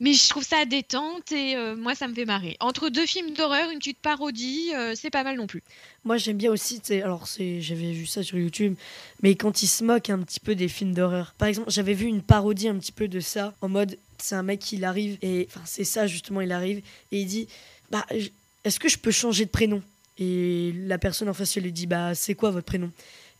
Mais 0.00 0.14
je 0.14 0.28
trouve 0.30 0.42
ça 0.42 0.64
détente 0.64 1.30
et 1.30 1.56
euh, 1.56 1.76
moi 1.76 1.94
ça 1.94 2.08
me 2.08 2.14
fait 2.14 2.24
marrer. 2.24 2.56
Entre 2.60 2.88
deux 2.88 3.04
films 3.04 3.34
d'horreur, 3.34 3.70
une 3.70 3.78
petite 3.78 3.98
parodie, 3.98 4.70
euh, 4.74 4.94
c'est 4.96 5.10
pas 5.10 5.22
mal 5.24 5.36
non 5.36 5.46
plus. 5.46 5.62
Moi 6.04 6.16
j'aime 6.16 6.38
bien 6.38 6.50
aussi, 6.50 6.80
alors 7.02 7.26
j'avais 7.38 7.92
vu 7.92 8.06
ça 8.06 8.22
sur 8.22 8.38
YouTube, 8.38 8.76
mais 9.22 9.34
quand 9.34 9.62
ils 9.62 9.66
se 9.66 9.84
moquent 9.84 10.08
un 10.08 10.20
petit 10.20 10.40
peu 10.40 10.54
des 10.54 10.68
films 10.68 10.94
d'horreur. 10.94 11.34
Par 11.36 11.48
exemple, 11.48 11.70
j'avais 11.70 11.92
vu 11.92 12.06
une 12.06 12.22
parodie 12.22 12.68
un 12.68 12.78
petit 12.78 12.92
peu 12.92 13.08
de 13.08 13.20
ça, 13.20 13.54
en 13.60 13.68
mode 13.68 13.98
c'est 14.16 14.34
un 14.34 14.42
mec 14.42 14.60
qui 14.60 14.82
arrive 14.84 15.18
et 15.20 15.46
enfin 15.50 15.60
c'est 15.66 15.84
ça 15.84 16.06
justement, 16.06 16.40
il 16.40 16.52
arrive 16.52 16.78
et 17.12 17.20
il 17.20 17.26
dit 17.26 17.46
bah 17.90 18.06
est-ce 18.64 18.80
que 18.80 18.88
je 18.88 18.96
peux 18.96 19.10
changer 19.10 19.44
de 19.44 19.50
prénom? 19.50 19.82
Et 20.16 20.72
la 20.86 20.96
personne 20.96 21.28
en 21.28 21.34
face 21.34 21.56
elle 21.58 21.64
lui 21.64 21.72
dit 21.72 21.86
bah 21.86 22.14
c'est 22.14 22.34
quoi 22.34 22.50
votre 22.50 22.66
prénom? 22.66 22.90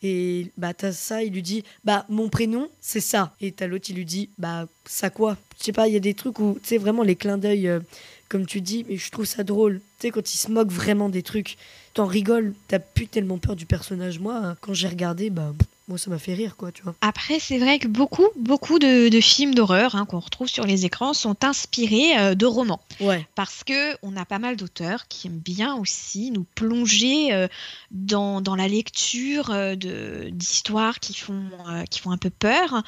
Et 0.02 0.50
bah 0.56 0.75
t'as 0.75 0.93
ça, 0.93 1.23
il 1.23 1.32
lui 1.32 1.43
dit 1.43 1.64
bah 1.85 2.06
mon 2.08 2.29
prénom 2.29 2.69
c'est 2.81 3.00
ça. 3.00 3.35
Et 3.41 3.52
t'as 3.52 3.67
l'autre 3.67 3.87
il 3.91 3.97
lui 3.97 4.05
dit 4.05 4.31
bah 4.38 4.67
ça 4.87 5.11
quoi? 5.11 5.37
Je 5.58 5.64
sais 5.64 5.73
pas, 5.73 5.88
il 5.88 5.94
y 5.94 5.97
a 5.97 6.00
des 6.00 6.14
trucs 6.14 6.38
où 6.38 6.58
tu 6.62 6.69
sais 6.69 6.79
vraiment 6.79 7.02
les 7.02 7.17
clins 7.17 7.38
d'œil 7.38 7.69
euh, 7.69 7.81
comme 8.29 8.47
tu 8.47 8.61
dis, 8.61 8.87
mais 8.88 8.97
je 8.97 9.11
trouve 9.11 9.26
ça 9.26 9.44
drôle. 9.44 9.81
Tu 9.99 10.06
sais 10.06 10.11
quand 10.11 10.32
il 10.32 10.38
se 10.38 10.50
moque 10.50 10.70
vraiment 10.70 11.08
des 11.08 11.23
trucs, 11.23 11.58
t'en 11.94 12.06
rigoles, 12.06 12.55
t'as 12.69 12.79
plus 12.79 13.08
tellement 13.08 13.38
peur 13.38 13.56
du 13.56 13.67
personnage. 13.67 14.19
Moi 14.19 14.56
quand 14.61 14.75
j'ai 14.75 14.88
regardé 14.88 15.31
bah 15.31 15.52
moi 15.91 15.99
ça 15.99 16.09
m'a 16.09 16.19
fait 16.19 16.35
rire 16.35 16.57
quoi 16.57 16.71
tu 16.71 16.83
vois. 16.83 16.95
Après 17.01 17.41
c'est 17.41 17.59
vrai 17.59 17.81
que 17.81 17.89
beaucoup 17.89 18.29
beaucoup 18.37 18.79
de, 18.79 19.11
films 19.21 19.55
d'horreur 19.55 19.97
hein, 19.97 20.07
qu'on 20.07 20.21
retrouve 20.21 20.49
sur 20.49 20.65
les 20.65 20.87
écrans 20.87 21.13
sont 21.13 21.45
inspirés 21.45 22.17
euh, 22.17 22.35
de 22.35 22.47
romans. 22.47 22.81
Ouais. 23.01 23.27
Parce 23.35 23.65
que 23.65 23.97
on 24.03 24.17
a 24.17 24.25
pas 24.25 24.39
mal 24.39 24.57
d'auteurs 24.57 25.09
qui 25.09 25.27
aiment 25.27 25.41
bien 25.41 25.75
aussi 25.75 26.31
nous 26.31 26.47
plonger 26.55 27.33
euh, 27.33 27.49
dans, 27.91 28.41
dans, 28.41 28.55
la 28.55 28.69
lecture 28.69 29.51
euh, 29.51 29.75
de 29.75 30.29
d'histoires 30.31 31.01
qui 31.01 31.15
font 31.15 31.51
qui 31.91 31.99
font 31.99 32.13
un 32.13 32.19
peu 32.19 32.31
peur. 32.31 32.83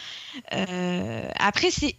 Après 0.51 1.71
c'est 1.71 1.97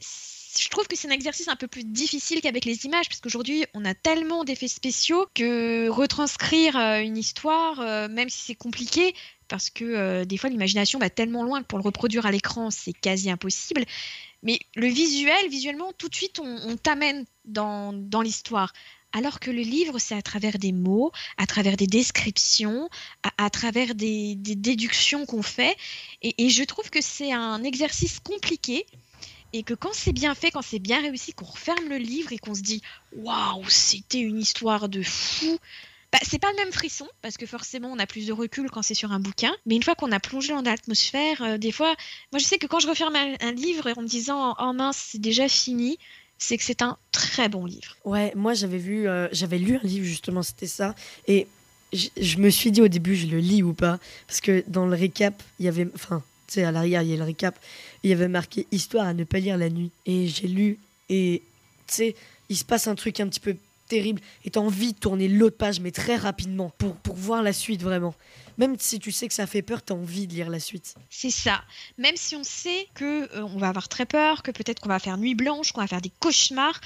je 0.57 0.69
trouve 0.69 0.87
que 0.87 0.95
c'est 0.95 1.07
un 1.07 1.11
exercice 1.11 1.47
un 1.47 1.55
peu 1.55 1.67
plus 1.67 1.83
difficile 1.83 2.39
qu'avec 2.39 2.63
les 2.65 2.85
images, 2.85 3.09
parce 3.09 3.19
qu'aujourd'hui, 3.21 3.65
on 3.73 3.85
a 3.85 3.95
tellement 3.95 4.43
d'effets 4.43 4.67
spéciaux 4.67 5.25
que 5.33 5.89
retranscrire 5.89 6.75
une 6.75 7.17
histoire, 7.17 8.07
même 8.09 8.29
si 8.29 8.37
c'est 8.45 8.55
compliqué, 8.55 9.15
parce 9.53 9.69
que 9.69 9.83
euh, 9.85 10.25
des 10.25 10.37
fois 10.37 10.49
l'imagination 10.49 10.97
va 10.97 11.11
tellement 11.11 11.43
loin 11.43 11.61
que 11.61 11.67
pour 11.67 11.77
le 11.77 11.83
reproduire 11.83 12.25
à 12.25 12.31
l'écran, 12.31 12.71
c'est 12.71 12.91
quasi 12.91 13.29
impossible. 13.29 13.85
Mais 14.41 14.57
le 14.73 14.87
visuel, 14.87 15.47
visuellement, 15.47 15.93
tout 15.95 16.09
de 16.09 16.15
suite, 16.15 16.39
on, 16.39 16.75
t'amène 16.75 17.23
dans, 17.45 17.93
l'histoire. 18.23 18.73
Alors 19.11 19.39
que 19.39 19.51
le 19.51 19.61
livre, 19.61 19.99
c'est 19.99 20.15
à 20.15 20.23
travers 20.23 20.57
des 20.57 20.71
mots, 20.71 21.11
à 21.37 21.45
travers 21.45 21.77
des 21.77 21.85
descriptions, 21.85 22.89
à, 23.37 23.51
travers 23.51 23.93
des, 23.93 24.33
déductions 24.35 25.27
qu'on 25.27 25.43
fait. 25.43 25.77
Et, 26.23 26.49
je 26.49 26.63
trouve 26.63 26.89
que 26.89 27.01
c'est 27.01 27.31
un 27.31 27.63
exercice 27.63 28.19
compliqué. 28.21 28.87
Et 29.55 29.61
que 29.61 29.75
quand 29.75 29.93
c'est 29.93 30.13
bien 30.13 30.33
fait, 30.33 30.49
quand 30.49 30.63
c'est 30.63 30.79
bien 30.79 30.99
réussi, 30.99 31.31
qu'on 31.33 31.45
referme 31.45 31.89
le 31.89 31.97
livre 31.97 32.31
et 32.31 32.39
qu'on 32.39 32.55
se 32.55 32.61
dit 32.61 32.81
Waouh, 33.15 33.69
c'était 33.69 34.19
une 34.19 34.39
histoire 34.39 34.89
de 34.89 35.03
fou, 35.03 35.59
bah, 36.13 36.19
c'est 36.21 36.37
pas 36.37 36.51
le 36.51 36.57
même 36.57 36.71
frisson, 36.71 37.07
parce 37.23 37.37
que 37.37 37.47
forcément 37.47 37.91
on 37.91 37.97
a 37.97 38.05
plus 38.05 38.27
de 38.27 38.33
recul 38.33 38.69
quand 38.69 38.83
c'est 38.83 38.93
sur 38.93 39.11
un 39.11 39.19
bouquin, 39.19 39.51
mais 39.65 39.75
une 39.75 39.81
fois 39.81 39.95
qu'on 39.95 40.11
a 40.11 40.19
plongé 40.19 40.53
dans 40.53 40.61
l'atmosphère, 40.61 41.41
euh, 41.41 41.57
des 41.57 41.71
fois, 41.71 41.95
moi 42.31 42.37
je 42.37 42.45
sais 42.45 42.59
que 42.59 42.67
quand 42.67 42.79
je 42.79 42.87
referme 42.87 43.15
un, 43.15 43.51
livre 43.51 43.91
en 43.97 44.03
me 44.03 44.07
disant 44.07 44.55
oh 44.59 44.73
mince, 44.73 45.07
c'est 45.11 45.21
déjà 45.21 45.49
fini, 45.49 45.97
c'est 46.37 46.55
que 46.57 46.63
c'est 46.63 46.83
un 46.83 46.99
très 47.11 47.49
bon 47.49 47.65
livre. 47.65 47.97
Ouais, 48.05 48.31
moi 48.35 48.53
j'avais 48.53 48.77
vu, 48.77 49.07
euh, 49.07 49.27
j'avais 49.31 49.57
lu 49.57 49.77
un 49.77 49.87
livre 49.87 50.05
justement, 50.05 50.43
c'était 50.43 50.67
ça, 50.67 50.93
et 51.27 51.47
je 51.91 52.37
me 52.37 52.51
suis 52.51 52.71
dit 52.71 52.83
au 52.83 52.87
début, 52.87 53.15
je 53.15 53.25
le 53.25 53.39
lis 53.39 53.63
ou 53.63 53.73
pas, 53.73 53.97
parce 54.27 54.39
que 54.39 54.63
dans 54.67 54.85
le 54.85 54.95
récap, 54.95 55.41
il 55.57 55.65
y 55.65 55.67
avait, 55.67 55.87
enfin, 55.95 56.21
tu 56.47 56.53
sais, 56.53 56.63
à 56.63 56.71
l'arrière, 56.71 57.01
il 57.01 57.09
y 57.09 57.13
a 57.15 57.17
le 57.17 57.23
récap, 57.23 57.57
il 58.03 58.11
y 58.11 58.13
avait 58.13 58.27
marqué 58.27 58.67
histoire 58.71 59.07
à 59.07 59.15
ne 59.15 59.23
pas 59.23 59.39
lire 59.39 59.57
la 59.57 59.71
nuit, 59.71 59.89
et 60.05 60.27
j'ai 60.27 60.47
lu, 60.47 60.77
et 61.09 61.41
tu 61.87 61.95
sais, 61.95 62.15
il 62.49 62.57
se 62.57 62.65
passe 62.65 62.87
un 62.87 62.93
truc 62.93 63.19
un 63.19 63.27
petit 63.27 63.39
peu 63.39 63.55
terrible 63.93 64.21
et 64.43 64.49
t'as 64.49 64.59
envie 64.59 64.93
de 64.93 64.99
tourner 64.99 65.27
l'autre 65.27 65.57
page 65.57 65.79
mais 65.79 65.91
très 65.91 66.15
rapidement 66.15 66.71
pour, 66.79 66.95
pour 66.95 67.15
voir 67.15 67.43
la 67.43 67.53
suite 67.53 67.83
vraiment. 67.83 68.15
Même 68.57 68.75
si 68.79 68.99
tu 68.99 69.11
sais 69.11 69.27
que 69.27 69.33
ça 69.33 69.45
fait 69.45 69.61
peur, 69.61 69.81
t'as 69.83 69.93
envie 69.93 70.25
de 70.25 70.33
lire 70.33 70.49
la 70.49 70.59
suite. 70.59 70.95
C'est 71.09 71.31
ça. 71.31 71.63
Même 71.97 72.15
si 72.15 72.35
on 72.35 72.43
sait 72.43 72.87
que 72.95 73.31
euh, 73.35 73.43
on 73.43 73.57
va 73.57 73.69
avoir 73.69 73.87
très 73.87 74.05
peur, 74.05 74.41
que 74.41 74.51
peut-être 74.51 74.79
qu'on 74.79 74.89
va 74.89 74.99
faire 74.99 75.17
nuit 75.17 75.35
blanche, 75.35 75.71
qu'on 75.71 75.81
va 75.81 75.87
faire 75.87 76.01
des 76.01 76.11
cauchemars, 76.19 76.79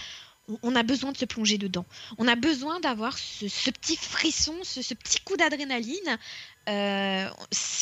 on 0.63 0.75
a 0.75 0.83
besoin 0.83 1.11
de 1.11 1.17
se 1.17 1.25
plonger 1.25 1.57
dedans. 1.57 1.85
On 2.17 2.27
a 2.27 2.35
besoin 2.35 2.79
d'avoir 2.79 3.17
ce, 3.17 3.69
petit 3.71 3.97
frisson, 3.97 4.55
ce, 4.63 4.93
petit 4.93 5.19
coup 5.21 5.35
d'adrénaline. 5.35 6.17
Euh, 6.67 7.29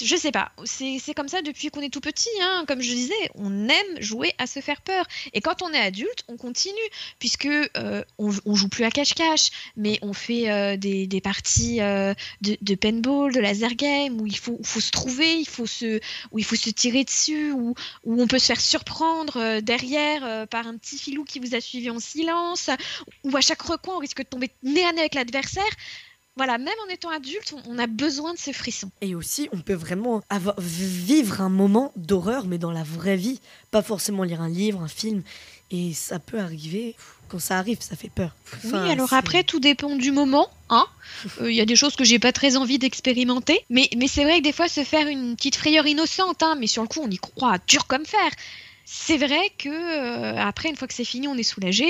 je 0.03 0.15
sais 0.15 0.31
pas, 0.31 0.51
c'est 0.63 1.13
comme 1.15 1.27
ça 1.27 1.41
depuis 1.41 1.69
qu'on 1.69 1.81
est 1.81 1.89
tout 1.89 2.01
petit. 2.01 2.29
Hein. 2.41 2.65
Comme 2.67 2.81
je 2.81 2.91
disais, 2.91 3.13
on 3.35 3.67
aime 3.67 4.01
jouer 4.01 4.33
à 4.37 4.47
se 4.47 4.59
faire 4.59 4.81
peur. 4.81 5.05
Et 5.33 5.41
quand 5.41 5.61
on 5.61 5.71
est 5.73 5.79
adulte, 5.79 6.23
on 6.27 6.37
continue, 6.37 6.75
puisque 7.19 7.47
euh, 7.47 8.03
on, 8.17 8.55
joue 8.55 8.69
plus 8.69 8.83
à 8.83 8.91
cache-cache, 8.91 9.49
mais 9.75 9.97
on 10.01 10.13
fait 10.13 10.49
euh, 10.49 10.77
des, 10.77 11.21
parties 11.21 11.77
de, 11.79 12.75
paintball, 12.75 13.33
de 13.33 13.39
laser 13.39 13.75
game, 13.75 14.21
où 14.21 14.27
il 14.27 14.37
faut, 14.37 14.59
se 14.63 14.91
trouver, 14.91 15.39
il 15.39 15.47
faut 15.47 15.65
se, 15.65 15.99
où 16.31 16.39
il 16.39 16.45
faut 16.45 16.55
se 16.55 16.69
tirer 16.69 17.03
dessus, 17.03 17.51
où, 17.51 17.73
où 18.03 18.21
on 18.21 18.27
peut 18.27 18.39
se 18.39 18.45
faire 18.45 18.61
surprendre 18.61 19.61
derrière 19.61 20.47
par 20.47 20.67
un 20.67 20.77
petit 20.77 20.97
filou 20.97 21.23
qui 21.23 21.39
vous 21.39 21.55
a 21.55 21.61
suivi 21.61 21.89
en 21.89 21.99
silence 21.99 22.69
ou 23.23 23.35
à 23.35 23.41
chaque 23.41 23.61
recoin, 23.61 23.95
on 23.95 23.99
risque 23.99 24.19
de 24.19 24.23
tomber 24.23 24.51
nez 24.63 24.85
à 24.85 24.93
nez 24.93 24.99
avec 24.99 25.15
l'adversaire. 25.15 25.63
Voilà, 26.37 26.57
même 26.57 26.73
en 26.85 26.91
étant 26.91 27.09
adulte, 27.09 27.55
on 27.67 27.79
a 27.79 27.87
besoin 27.87 28.33
de 28.33 28.39
ce 28.39 28.51
frisson. 28.51 28.91
Et 29.01 29.15
aussi, 29.15 29.47
on 29.53 29.61
peut 29.61 29.73
vraiment 29.73 30.21
avoir, 30.29 30.55
vivre 30.59 31.39
un 31.41 31.49
moment 31.49 31.93
d'horreur, 31.95 32.45
mais 32.45 32.57
dans 32.57 32.71
la 32.71 32.83
vraie 32.83 33.15
vie. 33.15 33.39
Pas 33.71 33.81
forcément 33.81 34.23
lire 34.23 34.41
un 34.41 34.49
livre, 34.49 34.81
un 34.81 34.89
film. 34.89 35.23
Et 35.71 35.93
ça 35.93 36.19
peut 36.19 36.39
arriver. 36.39 36.95
Quand 37.29 37.39
ça 37.39 37.57
arrive, 37.57 37.77
ça 37.81 37.95
fait 37.95 38.09
peur. 38.09 38.35
oui, 38.65 38.91
alors 38.91 39.13
après, 39.13 39.43
tout 39.43 39.59
dépend 39.59 39.95
du 39.95 40.11
moment. 40.11 40.49
Hein. 40.69 40.85
Il 41.41 41.53
y 41.53 41.61
a 41.61 41.65
des 41.65 41.75
choses 41.75 41.95
que 41.95 42.03
j'ai 42.03 42.19
pas 42.19 42.33
très 42.33 42.57
envie 42.57 42.79
d'expérimenter. 42.79 43.65
Mais, 43.69 43.89
mais 43.97 44.07
c'est 44.07 44.23
vrai 44.23 44.39
que 44.39 44.43
des 44.43 44.51
fois, 44.51 44.67
se 44.67 44.83
faire 44.83 45.07
une 45.07 45.35
petite 45.35 45.55
frayeur 45.55 45.87
innocente, 45.87 46.43
hein, 46.43 46.55
mais 46.59 46.67
sur 46.67 46.81
le 46.81 46.89
coup, 46.89 46.99
on 47.01 47.09
y 47.09 47.17
croit 47.17 47.57
dur 47.67 47.87
comme 47.87 48.05
fer. 48.05 48.29
C'est 48.85 49.17
vrai 49.17 49.51
que 49.57 49.69
euh, 49.69 50.37
après, 50.37 50.69
une 50.69 50.75
fois 50.75 50.87
que 50.87 50.93
c'est 50.93 51.05
fini, 51.05 51.27
on 51.27 51.35
est 51.35 51.43
soulagé, 51.43 51.87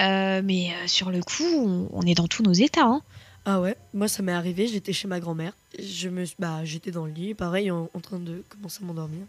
euh, 0.00 0.42
mais 0.44 0.70
euh, 0.70 0.88
sur 0.88 1.10
le 1.10 1.22
coup, 1.22 1.88
on, 1.92 2.02
est 2.02 2.14
dans 2.14 2.26
tous 2.26 2.42
nos 2.42 2.52
états. 2.52 2.82
Hein. 2.82 3.02
Ah 3.46 3.60
ouais, 3.60 3.76
moi 3.92 4.08
ça 4.08 4.22
m'est 4.22 4.32
arrivé, 4.32 4.66
j'étais 4.66 4.94
chez 4.94 5.06
ma 5.06 5.20
grand-mère, 5.20 5.52
je 5.78 6.08
me, 6.08 6.24
bah 6.38 6.64
j'étais 6.64 6.90
dans 6.90 7.04
le 7.04 7.12
lit, 7.12 7.34
pareil, 7.34 7.70
en, 7.70 7.88
train 8.02 8.18
de 8.18 8.42
commencer 8.48 8.82
à 8.82 8.86
m'endormir. 8.86 9.26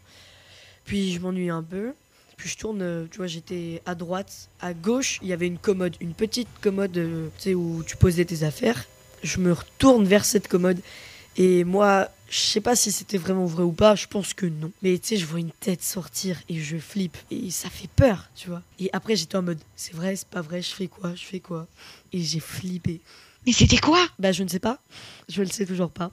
Puis 0.86 1.12
je 1.12 1.20
m'ennuie 1.20 1.50
un 1.50 1.64
peu, 1.64 1.94
puis 2.38 2.48
je 2.48 2.58
tourne, 2.58 3.08
tu 3.12 3.18
vois, 3.18 3.28
j'étais 3.28 3.82
à 3.86 3.94
droite, 3.94 4.50
à 4.62 4.74
gauche, 4.74 5.20
il 5.22 5.28
y 5.28 5.34
avait 5.34 5.48
une 5.48 5.58
commode, 5.58 5.98
une 6.00 6.14
petite 6.14 6.48
commode, 6.62 6.94
tu 6.94 7.32
sais, 7.38 7.56
où 7.56 7.84
tu 7.86 7.98
posais 7.98 8.24
tes 8.24 8.44
affaires. 8.44 8.86
Je 9.22 9.40
me 9.40 9.52
retourne 9.52 10.06
vers 10.06 10.24
cette 10.24 10.48
commode 10.48 10.80
et 11.38 11.66
moi, 11.66 12.10
je 12.30 12.40
sais 12.40 12.62
pas 12.62 12.76
si 12.76 12.92
c'était 12.92 13.18
vraiment 13.18 13.46
vrai 13.46 13.64
ou 13.64 13.72
pas, 13.74 13.96
je 13.96 14.08
pense 14.08 14.34
que 14.34 14.46
non. 14.46 14.72
Mais 14.82 14.98
tu 14.98 15.10
sais, 15.10 15.18
je 15.18 15.26
vois 15.26 15.40
une 15.40 15.52
tête 15.52 15.84
sortir 15.84 16.42
et 16.48 16.60
je 16.60 16.78
flippe. 16.78 17.18
Et 17.32 17.52
ça 17.52 17.70
fait 17.70 17.90
peur, 17.90 18.30
tu 18.36 18.48
vois. 18.48 18.62
Et 18.80 18.90
après, 18.94 19.16
j'étais 19.16 19.36
en 19.36 19.42
mode, 19.42 19.60
c'est 19.76 19.94
vrai, 19.94 20.16
c'est 20.16 20.28
pas 20.28 20.42
vrai, 20.42 20.62
je 20.62 20.74
fais 20.74 20.88
quoi, 20.88 21.14
je 21.16 21.26
fais 21.26 21.42
quoi 21.42 21.68
Et 22.14 22.22
j'ai 22.22 22.40
flippé. 22.40 23.02
Mais 23.46 23.54
c'était 23.54 23.78
quoi 23.78 24.06
Bah, 24.20 24.32
je 24.32 24.44
ne 24.44 24.50
sais 24.50 24.60
pas. 24.60 24.80
Je 25.30 25.42
le 25.42 25.48
sais 25.48 25.66
toujours 25.66 25.92
pas. 25.92 26.12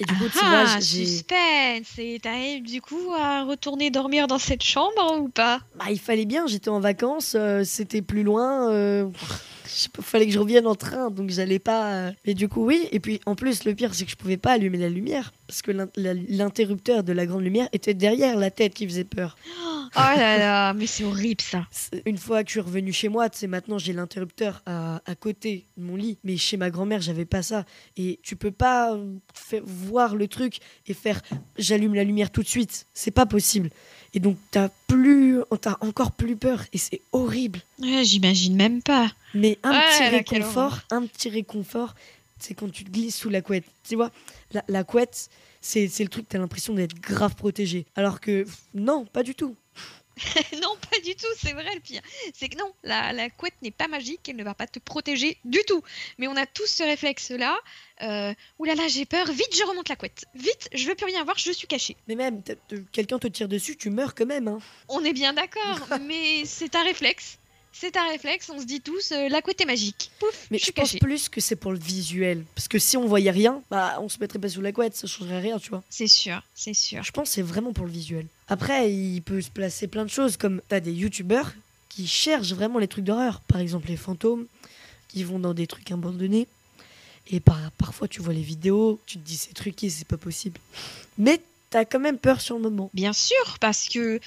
Et 0.00 0.04
du 0.04 0.14
coup, 0.14 0.28
tu 0.28 0.38
vois, 0.38 0.64
ah. 0.66 0.80
Suspense 0.80 1.98
Et 1.98 2.18
t'arrives 2.20 2.64
du 2.64 2.80
coup 2.80 3.12
à 3.16 3.44
retourner 3.44 3.90
dormir 3.90 4.26
dans 4.26 4.40
cette 4.40 4.62
chambre 4.62 5.20
ou 5.20 5.28
pas 5.28 5.60
Bah, 5.78 5.86
il 5.90 6.00
fallait 6.00 6.24
bien, 6.24 6.46
j'étais 6.46 6.70
en 6.70 6.80
vacances, 6.80 7.36
euh, 7.38 7.62
c'était 7.64 8.02
plus 8.02 8.24
loin. 8.24 8.70
Euh 8.70 9.08
il 9.96 10.02
fallait 10.02 10.26
que 10.26 10.32
je 10.32 10.38
revienne 10.38 10.66
en 10.66 10.74
train, 10.74 11.10
donc 11.10 11.30
j'allais 11.30 11.58
pas. 11.58 11.92
Euh. 11.92 12.12
Mais 12.26 12.34
du 12.34 12.48
coup, 12.48 12.64
oui. 12.64 12.88
Et 12.92 13.00
puis 13.00 13.20
en 13.26 13.34
plus, 13.34 13.64
le 13.64 13.74
pire, 13.74 13.94
c'est 13.94 14.04
que 14.04 14.10
je 14.10 14.16
pouvais 14.16 14.36
pas 14.36 14.52
allumer 14.52 14.78
la 14.78 14.88
lumière 14.88 15.32
parce 15.46 15.62
que 15.62 15.72
l'interrupteur 16.28 17.02
de 17.02 17.12
la 17.12 17.26
grande 17.26 17.42
lumière 17.42 17.68
était 17.72 17.94
derrière 17.94 18.36
la 18.36 18.50
tête 18.50 18.74
qui 18.74 18.86
faisait 18.86 19.04
peur. 19.04 19.36
Oh 19.64 19.83
là 19.94 20.38
là, 20.38 20.74
mais 20.74 20.86
c'est 20.86 21.04
horrible 21.04 21.40
ça. 21.40 21.66
Une 22.04 22.18
fois 22.18 22.42
que 22.42 22.48
je 22.48 22.52
suis 22.52 22.60
revenu 22.60 22.92
chez 22.92 23.08
moi, 23.08 23.28
tu 23.28 23.38
sais, 23.38 23.46
maintenant 23.46 23.78
j'ai 23.78 23.92
l'interrupteur 23.92 24.62
à, 24.66 25.00
côté 25.18 25.66
de 25.76 25.82
mon 25.82 25.96
lit, 25.96 26.18
mais 26.24 26.36
chez 26.36 26.56
ma 26.56 26.70
grand-mère, 26.70 27.00
j'avais 27.00 27.24
pas 27.24 27.42
ça. 27.42 27.64
Et 27.96 28.18
tu 28.22 28.36
peux 28.36 28.50
pas 28.50 28.96
faire, 29.32 29.62
voir 29.64 30.16
le 30.16 30.28
truc 30.28 30.58
et 30.86 30.94
faire 30.94 31.20
j'allume 31.56 31.94
la 31.94 32.04
lumière 32.04 32.30
tout 32.30 32.42
de 32.42 32.48
suite. 32.48 32.86
C'est 32.94 33.10
pas 33.10 33.26
possible. 33.26 33.70
Et 34.14 34.20
donc, 34.20 34.36
t'as 34.52 34.68
plus, 34.86 35.40
t'as 35.60 35.76
encore 35.80 36.12
plus 36.12 36.36
peur 36.36 36.62
et 36.72 36.78
c'est 36.78 37.00
horrible. 37.12 37.60
Ouais, 37.80 38.04
j'imagine 38.04 38.54
même 38.54 38.82
pas. 38.82 39.10
Mais 39.34 39.58
un 39.64 39.72
petit 39.72 40.08
réconfort, 40.08 40.80
un 40.90 41.06
petit 41.06 41.28
réconfort, 41.28 41.94
c'est 42.38 42.54
quand 42.54 42.70
tu 42.70 42.84
te 42.84 42.90
glisses 42.90 43.16
sous 43.16 43.30
la 43.30 43.42
couette. 43.42 43.64
Tu 43.82 43.96
vois, 43.96 44.10
la, 44.52 44.62
la 44.68 44.84
couette, 44.84 45.28
c'est 45.60 45.88
le 45.98 46.08
truc, 46.08 46.28
t'as 46.28 46.38
l'impression 46.38 46.74
d'être 46.74 46.94
grave 47.00 47.34
protégé. 47.34 47.86
Alors 47.96 48.20
que 48.20 48.46
non, 48.74 49.06
pas 49.06 49.22
du 49.22 49.34
tout. 49.34 49.56
non, 50.62 50.76
pas 50.90 50.98
du 51.04 51.14
tout, 51.16 51.26
c'est 51.38 51.52
vrai 51.52 51.74
le 51.74 51.80
pire. 51.80 52.02
C'est 52.34 52.48
que 52.48 52.56
non, 52.56 52.72
la, 52.82 53.12
la 53.12 53.30
couette 53.30 53.54
n'est 53.62 53.70
pas 53.70 53.88
magique, 53.88 54.28
elle 54.28 54.36
ne 54.36 54.44
va 54.44 54.54
pas 54.54 54.66
te 54.66 54.78
protéger 54.78 55.38
du 55.44 55.60
tout. 55.66 55.82
Mais 56.18 56.28
on 56.28 56.36
a 56.36 56.46
tous 56.46 56.66
ce 56.66 56.82
réflexe-là. 56.82 57.56
Euh, 58.02 58.34
Ouh 58.58 58.64
là 58.64 58.74
là, 58.74 58.88
j'ai 58.88 59.04
peur, 59.04 59.26
vite 59.30 59.56
je 59.56 59.64
remonte 59.64 59.88
la 59.88 59.96
couette. 59.96 60.24
Vite, 60.34 60.68
je 60.72 60.86
veux 60.86 60.94
plus 60.94 61.06
rien 61.06 61.24
voir, 61.24 61.38
je 61.38 61.52
suis 61.52 61.66
caché. 61.66 61.96
Mais 62.08 62.14
même, 62.14 62.42
quelqu'un 62.92 63.18
te 63.18 63.28
tire 63.28 63.48
dessus, 63.48 63.76
tu 63.76 63.90
meurs 63.90 64.14
quand 64.14 64.26
même. 64.26 64.48
Hein. 64.48 64.58
On 64.88 65.04
est 65.04 65.12
bien 65.12 65.32
d'accord, 65.32 65.80
mais 66.00 66.44
c'est 66.44 66.74
un 66.74 66.82
réflexe 66.82 67.38
c'est 67.76 67.96
un 67.96 68.08
réflexe, 68.08 68.50
on 68.50 68.60
se 68.60 68.66
dit 68.66 68.80
tous, 68.80 69.10
euh, 69.10 69.28
la 69.28 69.42
couette 69.42 69.60
est 69.60 69.66
magique. 69.66 70.10
Pouf, 70.20 70.46
mais 70.50 70.58
je, 70.58 70.70
pense 70.70 70.94
plus 70.94 71.28
que 71.28 71.40
c'est 71.40 71.56
pour 71.56 71.72
le 71.72 71.78
visuel. 71.78 72.44
Parce 72.54 72.68
que 72.68 72.78
si 72.78 72.96
on 72.96 73.06
voyait 73.06 73.32
rien, 73.32 73.62
bah 73.68 73.98
on 74.00 74.08
se 74.08 74.18
mettrait 74.20 74.38
pas 74.38 74.48
sous 74.48 74.60
la 74.60 74.70
couette, 74.70 74.94
ça 74.94 75.08
changerait 75.08 75.40
rien, 75.40 75.58
tu 75.58 75.70
vois. 75.70 75.82
C'est 75.90 76.06
sûr, 76.06 76.40
c'est 76.54 76.72
sûr. 76.72 77.02
Je 77.02 77.10
pense 77.10 77.30
que 77.30 77.34
c'est 77.34 77.42
vraiment 77.42 77.72
pour 77.72 77.84
le 77.84 77.90
visuel. 77.90 78.26
Après, 78.48 78.92
il 78.92 79.22
peut 79.22 79.40
se 79.40 79.50
placer 79.50 79.86
plein 79.86 80.04
de 80.04 80.10
choses, 80.10 80.36
comme 80.36 80.60
t'as 80.68 80.80
des 80.80 80.92
youtubeurs 80.92 81.52
qui 81.88 82.06
cherchent 82.06 82.52
vraiment 82.52 82.78
les 82.78 82.88
trucs 82.88 83.04
d'horreur. 83.04 83.40
Par 83.40 83.60
exemple, 83.60 83.88
les 83.88 83.96
fantômes, 83.96 84.46
qui 85.08 85.24
vont 85.24 85.38
dans 85.38 85.54
des 85.54 85.66
trucs 85.66 85.90
abandonnés. 85.90 86.48
Et 87.30 87.40
par, 87.40 87.58
parfois, 87.78 88.08
tu 88.08 88.20
vois 88.20 88.34
les 88.34 88.42
vidéos, 88.42 89.00
tu 89.06 89.18
te 89.18 89.24
dis 89.24 89.36
c'est 89.36 89.54
truqué, 89.54 89.88
c'est 89.88 90.06
pas 90.06 90.18
possible. 90.18 90.58
Mais 91.16 91.40
t'as 91.70 91.84
quand 91.84 92.00
même 92.00 92.18
peur 92.18 92.40
sur 92.40 92.56
le 92.56 92.62
moment. 92.62 92.90
Bien 92.92 93.12
sûr, 93.12 93.58
parce 93.60 93.88
que 93.88 94.20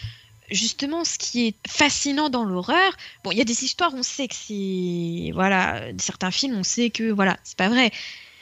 justement, 0.50 1.04
ce 1.04 1.18
qui 1.18 1.48
est 1.48 1.56
fascinant 1.68 2.30
dans 2.30 2.46
l'horreur, 2.46 2.98
bon, 3.24 3.32
il 3.32 3.38
y 3.38 3.42
a 3.42 3.46
des 3.46 3.64
histoires, 3.64 3.94
on 3.94 4.04
sait 4.04 4.28
que 4.28 4.36
c'est, 4.36 5.32
voilà, 5.34 5.84
certains 6.00 6.32
films, 6.32 6.58
on 6.58 6.64
sait 6.64 6.90
que, 6.90 7.12
voilà, 7.12 7.38
c'est 7.44 7.58
pas 7.58 7.70
vrai, 7.70 7.92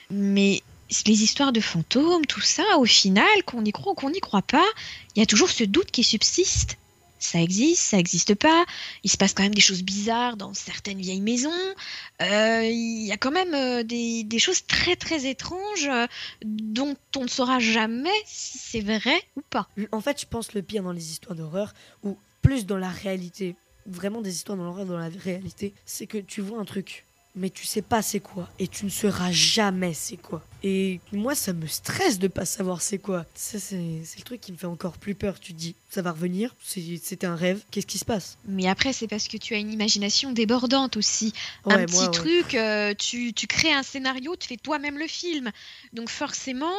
mais 0.09 0.61
les 1.05 1.23
histoires 1.23 1.51
de 1.51 1.61
fantômes, 1.61 2.25
tout 2.25 2.41
ça, 2.41 2.63
au 2.77 2.85
final, 2.85 3.43
qu'on 3.45 3.63
y 3.65 3.71
croit 3.71 3.93
ou 3.93 3.95
qu'on 3.95 4.09
n'y 4.09 4.19
croit 4.19 4.41
pas, 4.41 4.65
il 5.15 5.19
y 5.19 5.23
a 5.23 5.25
toujours 5.25 5.49
ce 5.49 5.63
doute 5.63 5.91
qui 5.91 6.03
subsiste 6.03 6.77
ça 7.25 7.41
existe, 7.41 7.81
ça 7.81 7.97
n'existe 7.97 8.35
pas. 8.35 8.65
Il 9.03 9.09
se 9.09 9.17
passe 9.17 9.33
quand 9.33 9.43
même 9.43 9.55
des 9.55 9.61
choses 9.61 9.83
bizarres 9.83 10.37
dans 10.37 10.53
certaines 10.53 10.99
vieilles 10.99 11.21
maisons. 11.21 11.49
Euh, 12.21 12.63
il 12.65 13.05
y 13.05 13.11
a 13.11 13.17
quand 13.17 13.31
même 13.31 13.53
euh, 13.53 13.83
des, 13.83 14.39
choses 14.39 14.65
très 14.65 14.95
très 14.95 15.25
étranges 15.25 15.87
euh, 15.87 16.07
dont 16.43 16.95
on 17.15 17.23
ne 17.23 17.27
saura 17.27 17.59
jamais 17.59 18.09
si 18.25 18.57
c'est 18.57 18.81
vrai 18.81 19.21
ou 19.35 19.41
pas. 19.41 19.67
En 19.91 20.01
fait, 20.01 20.21
je 20.21 20.25
pense 20.25 20.53
le 20.53 20.61
pire 20.61 20.83
dans 20.83 20.91
les 20.91 21.11
histoires 21.11 21.35
d'horreur, 21.35 21.73
ou 22.03 22.17
plus 22.41 22.65
dans 22.65 22.77
la 22.77 22.89
réalité, 22.89 23.55
vraiment 23.85 24.21
des 24.21 24.35
histoires 24.35 24.57
dans 24.57 24.65
l'horreur 24.65 24.85
dans 24.85 24.97
la 24.97 25.09
réalité, 25.09 25.73
c'est 25.85 26.07
que 26.07 26.17
tu 26.17 26.41
vois 26.41 26.59
un 26.59 26.65
truc 26.65 27.05
mais 27.35 27.49
tu 27.49 27.65
sais 27.65 27.81
pas 27.81 28.01
c'est 28.01 28.19
quoi 28.19 28.49
et 28.59 28.67
tu 28.67 28.85
ne 28.85 28.89
sauras 28.89 29.31
jamais 29.31 29.93
c'est 29.93 30.17
quoi. 30.17 30.43
Et 30.63 30.99
moi 31.11 31.35
ça 31.35 31.53
me 31.53 31.67
stresse 31.67 32.17
de 32.17 32.27
pas 32.27 32.45
savoir 32.45 32.81
c'est 32.81 32.97
quoi. 32.97 33.25
Ça 33.35 33.59
c'est 33.59 33.75
le 33.75 34.23
truc 34.23 34.41
qui 34.41 34.51
me 34.51 34.57
fait 34.57 34.65
encore 34.65 34.97
plus 34.97 35.15
peur. 35.15 35.39
Tu 35.39 35.53
te 35.53 35.57
dis 35.57 35.75
ça 35.89 36.01
va 36.01 36.11
revenir, 36.11 36.55
c'était 36.63 37.27
un 37.27 37.35
rêve, 37.35 37.61
qu'est-ce 37.71 37.87
qui 37.87 37.97
se 37.97 38.05
passe? 38.05 38.37
Mais 38.47 38.67
après 38.67 38.93
c'est 38.93 39.07
parce 39.07 39.27
que 39.27 39.37
tu 39.37 39.53
as 39.53 39.57
une 39.57 39.71
imagination 39.71 40.31
débordante 40.31 40.97
aussi. 40.97 41.33
un 41.65 41.85
petit 41.85 42.09
truc, 42.11 42.55
euh, 42.55 42.93
tu, 42.93 43.33
tu 43.33 43.47
crées 43.47 43.73
un 43.73 43.83
scénario, 43.83 44.35
tu 44.35 44.47
fais 44.47 44.57
toi-même 44.57 44.97
le 44.97 45.07
film. 45.07 45.51
Donc 45.93 46.09
forcément 46.09 46.73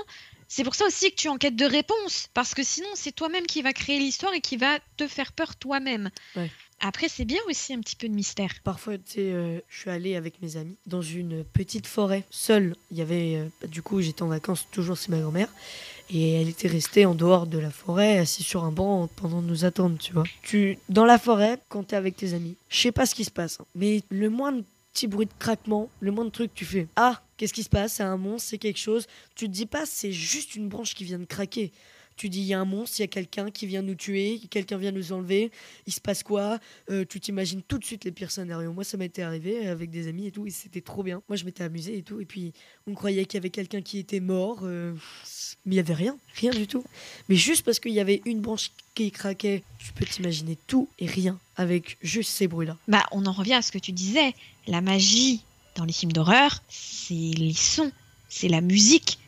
c'est 0.49 0.63
pour 0.63 0.75
ça 0.75 0.87
aussi 0.87 1.11
que 1.11 1.17
tu 1.17 1.29
enquêtes 1.29 1.57
de 1.57 1.65
réponses, 1.65 2.29
parce 2.33 2.55
que 2.55 2.63
sinon 2.63 2.89
c'est 2.95 3.13
toi-même 3.13 3.47
qui 3.47 3.63
va 3.63 3.73
créer 3.73 3.99
l'histoire 3.99 4.33
et 4.33 4.41
qui 4.41 4.57
va 4.57 4.79
te 4.97 5.09
faire 5.09 5.33
peur 5.33 5.57
toi-même. 5.57 6.11
Ouais. 6.37 6.51
Après, 6.80 7.09
c'est 7.09 7.25
bien 7.25 7.40
aussi 7.49 7.73
un 7.73 7.80
petit 7.80 7.97
peu 7.97 8.09
de 8.09 8.12
mystère. 8.14 8.50
Parfois, 8.62 8.99
tu 8.99 9.04
sais, 9.06 9.33
euh, 9.33 9.61
je 9.68 9.80
suis 9.80 9.90
allée 9.90 10.14
avec 10.14 10.42
mes 10.42 10.56
amis 10.56 10.76
dans 10.87 11.02
une 11.02 11.42
petite 11.42 11.87
forêt, 11.87 12.25
seule. 12.30 12.76
Il 12.90 12.99
y 12.99 13.02
avait, 13.02 13.37
euh, 13.37 13.49
bah, 13.61 13.66
du 13.66 13.83
coup, 13.83 14.00
j'étais 14.02 14.23
en 14.23 14.28
vacances 14.28 14.66
toujours 14.71 14.97
chez 14.97 15.11
ma 15.11 15.18
grand-mère. 15.21 15.49
Et 16.11 16.40
elle 16.40 16.49
était 16.49 16.68
restée 16.68 17.04
en 17.06 17.14
dehors 17.14 17.47
de 17.47 17.59
la 17.59 17.71
forêt, 17.71 18.18
assise 18.18 18.47
sur 18.47 18.64
un 18.64 18.71
banc 18.73 19.09
pendant 19.16 19.42
de 19.42 19.47
nous 19.47 19.64
attendre, 19.64 19.99
tu 19.99 20.12
vois. 20.12 20.25
Tu, 20.42 20.78
dans 20.88 21.04
la 21.04 21.18
forêt, 21.18 21.59
quand 21.68 21.83
t'es 21.83 21.97
avec 21.97 22.16
tes 22.16 22.35
amis, 22.35 22.56
je 22.68 22.78
sais 22.78 22.92
pas 22.92 23.06
ce 23.06 23.14
qui 23.14 23.25
se 23.25 23.30
passe, 23.30 23.59
hein, 23.61 23.66
mais 23.75 24.02
le 24.11 24.30
moindre 24.30 24.62
petit 24.92 25.09
bruit 25.09 25.26
de 25.26 25.33
craquement, 25.38 25.90
le 26.00 26.11
moindre 26.12 26.30
truc, 26.30 26.52
tu 26.54 26.64
fais 26.64 26.87
Ah, 26.97 27.21
qu'est-ce 27.37 27.52
qui 27.52 27.62
se 27.64 27.68
passe? 27.68 27.95
C'est 27.95 28.02
un 28.02 28.16
monstre, 28.16 28.49
c'est 28.50 28.59
quelque 28.59 28.78
chose. 28.78 29.06
Tu 29.35 29.47
te 29.47 29.50
dis 29.50 29.66
pas, 29.66 29.85
c'est 29.85 30.12
juste 30.12 30.54
une 30.54 30.68
branche 30.68 30.95
qui 30.95 31.04
vient 31.04 31.18
de 31.18 31.25
craquer 31.25 31.73
Tu 32.16 32.30
dis, 32.30 32.40
il 32.40 32.46
y 32.46 32.54
a 32.54 32.61
un 32.61 32.64
monstre, 32.64 32.99
il 32.99 33.02
y 33.02 33.04
a 33.04 33.08
quelqu'un 33.08 33.50
qui 33.50 33.66
vient 33.66 33.82
nous 33.82 33.94
tuer, 33.94 34.40
quelqu'un 34.50 34.78
vient 34.78 34.90
nous 34.92 35.12
enlever, 35.12 35.50
il 35.87 35.92
se 35.92 36.00
passe 36.00 36.23
quoi 36.23 36.58
Euh, 36.90 37.04
Tu 37.08 37.20
t'imagines 37.20 37.61
tout 37.62 37.78
de 37.78 37.85
suite 37.85 38.04
les 38.04 38.11
pires 38.12 38.30
scénarios. 38.30 38.73
Moi, 38.73 38.85
ça 38.85 38.96
m'était 38.96 39.23
arrivé 39.23 39.68
avec 39.68 39.90
des 39.90 40.08
amis 40.08 40.26
et 40.26 40.30
tout, 40.30 40.46
et 40.46 40.50
c'était 40.50 40.80
trop 40.80 41.02
bien. 41.02 41.23
Moi, 41.28 41.37
je 41.37 41.44
m'étais 41.44 41.64
amusé 41.64 41.99
et 41.99 42.02
tout, 42.02 42.18
et 42.20 42.25
puis 42.25 42.52
on 42.87 42.94
croyait 42.94 43.25
qu'il 43.26 43.37
y 43.37 43.40
avait 43.40 43.50
quelqu'un 43.50 43.82
qui 43.82 43.99
était 43.99 44.20
mort, 44.20 44.61
euh, 44.62 44.94
mais 45.66 45.75
il 45.75 45.76
y 45.76 45.80
avait 45.80 45.94
rien, 45.94 46.16
rien 46.37 46.52
du 46.52 46.66
tout. 46.66 46.85
Mais 47.28 47.37
juste 47.37 47.64
parce 47.64 47.80
qu'il 47.80 47.92
y 47.92 48.00
avait 48.00 48.23
une 48.25 48.40
branche 48.40 48.70
qui 48.94 49.11
craquait, 49.11 49.62
tu 49.78 49.92
peux 49.92 50.06
t'imaginer 50.06 50.56
tout 50.66 50.88
et 50.99 51.06
rien 51.06 51.38
avec 51.56 51.99
juste 52.02 52.30
ces 52.30 52.49
bruits-là. 52.49 52.78
Bah, 52.88 53.04
on 53.12 53.26
en 53.26 53.32
revient 53.32 53.54
à 53.54 53.62
ce 53.62 53.73
que 53.73 53.78
tu 53.78 53.92
disais. 53.92 54.35
La 54.66 54.80
magie 54.80 55.42
dans 55.75 55.85
les 55.85 55.92
films 55.92 56.12
d'horreur, 56.12 56.62
c'est 56.70 57.12
les 57.14 57.52
sons, 57.52 57.92
c'est 58.30 58.49
la 58.49 58.62
musique, 58.62 59.18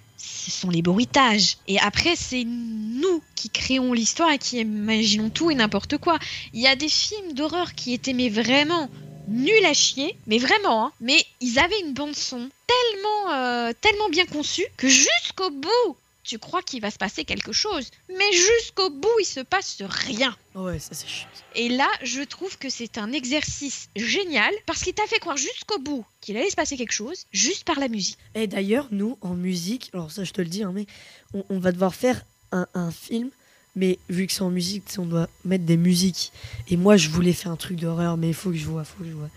ce 0.51 0.61
sont 0.63 0.71
les 0.71 0.83
bruitages. 0.83 1.59
Et 1.67 1.79
après, 1.79 2.17
c'est 2.17 2.45
nous 2.45 3.23
qui 3.35 3.51
créons 3.51 3.93
l'histoire 3.93 4.31
et 4.31 4.39
qui 4.39 4.59
imaginons 4.59 5.31
tout 5.31 5.51
et 5.51 5.55
n'importe 5.55 5.99
quoi. 5.99 6.19
Il 6.53 6.61
y 6.61 6.67
a 6.67 6.77
des 6.77 6.89
films 6.89 7.33
d'horreur 7.35 7.75
qui 7.75 7.93
étaient 7.93 8.13
mais 8.13 8.29
vraiment 8.29 8.89
nuls 9.29 9.67
à 9.67 9.75
chier, 9.75 10.17
mais 10.27 10.39
vraiment, 10.39 10.87
hein. 10.87 10.93
mais 11.01 11.23
ils 11.41 11.59
avaient 11.59 11.81
une 11.81 11.93
bande 11.93 12.17
son 12.17 12.49
tellement, 12.67 13.33
euh, 13.33 13.73
tellement 13.81 14.09
bien 14.09 14.25
conçue 14.25 14.67
que 14.77 14.89
jusqu'au 14.89 15.51
bout, 15.51 15.97
tu 16.29 16.39
crois 16.39 16.61
qu'il 16.63 16.83
va 16.83 16.91
se 16.91 16.99
passer 16.99 17.25
quelque 17.25 17.53
chose, 17.53 17.91
mais 18.11 18.33
jusqu'au 18.33 18.91
bout, 18.91 19.09
il 19.19 19.25
se 19.25 19.41
passe 19.41 19.79
rien. 19.81 20.37
Ouais, 20.55 20.79
ça 20.79 20.91
c'est 20.93 21.09
chiant. 21.09 21.27
Et 21.55 21.71
là, 21.71 21.89
je 22.03 22.21
trouve 22.21 22.59
que 22.59 22.69
c'est 22.69 22.99
un 22.99 23.13
exercice 23.13 23.89
génial 23.97 24.53
parce 24.67 24.83
qu'il 24.83 24.93
t'a 24.93 25.07
fait 25.07 25.21
croire 25.21 25.39
jusqu'au 25.39 25.79
bout 25.79 26.05
qu'il 26.21 26.37
allait 26.37 26.51
se 26.51 26.57
passer 26.57 26.77
quelque 26.77 26.93
chose 26.93 27.25
juste 27.33 27.65
par 27.65 27.81
la 27.81 27.89
musique. 27.89 28.19
Et 28.35 28.47
d'ailleurs, 28.47 28.89
nous, 28.91 29.17
en 29.23 29.35
musique, 29.35 29.91
alors 29.95 30.11
ça 30.11 30.23
je 30.25 30.33
te 30.33 30.43
le 30.43 30.49
dis, 30.49 30.63
hein, 30.63 30.73
mais 30.75 30.85
on, 31.33 31.45
on 31.49 31.59
va 31.59 31.73
devoir 31.73 31.95
faire 31.95 32.23
un, 32.53 32.67
un 32.75 32.91
film, 32.91 33.31
mais 33.75 33.99
vu 34.11 34.27
que 34.27 34.33
c'est 34.35 34.43
en 34.43 34.51
musique, 34.51 34.85
on 34.99 35.07
doit 35.07 35.31
mettre 35.47 35.65
des 35.65 35.79
musiques. 35.79 36.31
Et 36.69 36.77
moi, 36.77 36.99
je 36.99 37.09
voulais 37.09 37.33
faire 37.33 37.53
un 37.53 37.57
truc 37.57 37.79
d'horreur, 37.79 38.19
mais 38.19 38.29
il 38.29 38.35
faut 38.35 38.51
que 38.51 38.57
je 38.57 38.67
vois, 38.67 38.85
faut 38.85 39.03
que 39.03 39.09
je 39.09 39.15
vois. 39.15 39.31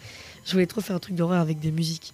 Je 0.46 0.52
voulais 0.52 0.68
trop 0.68 0.82
faire 0.82 0.98
un 0.98 1.00
truc 1.00 1.16
d'horreur 1.16 1.40
avec 1.40 1.60
des 1.60 1.72
musiques. 1.72 2.14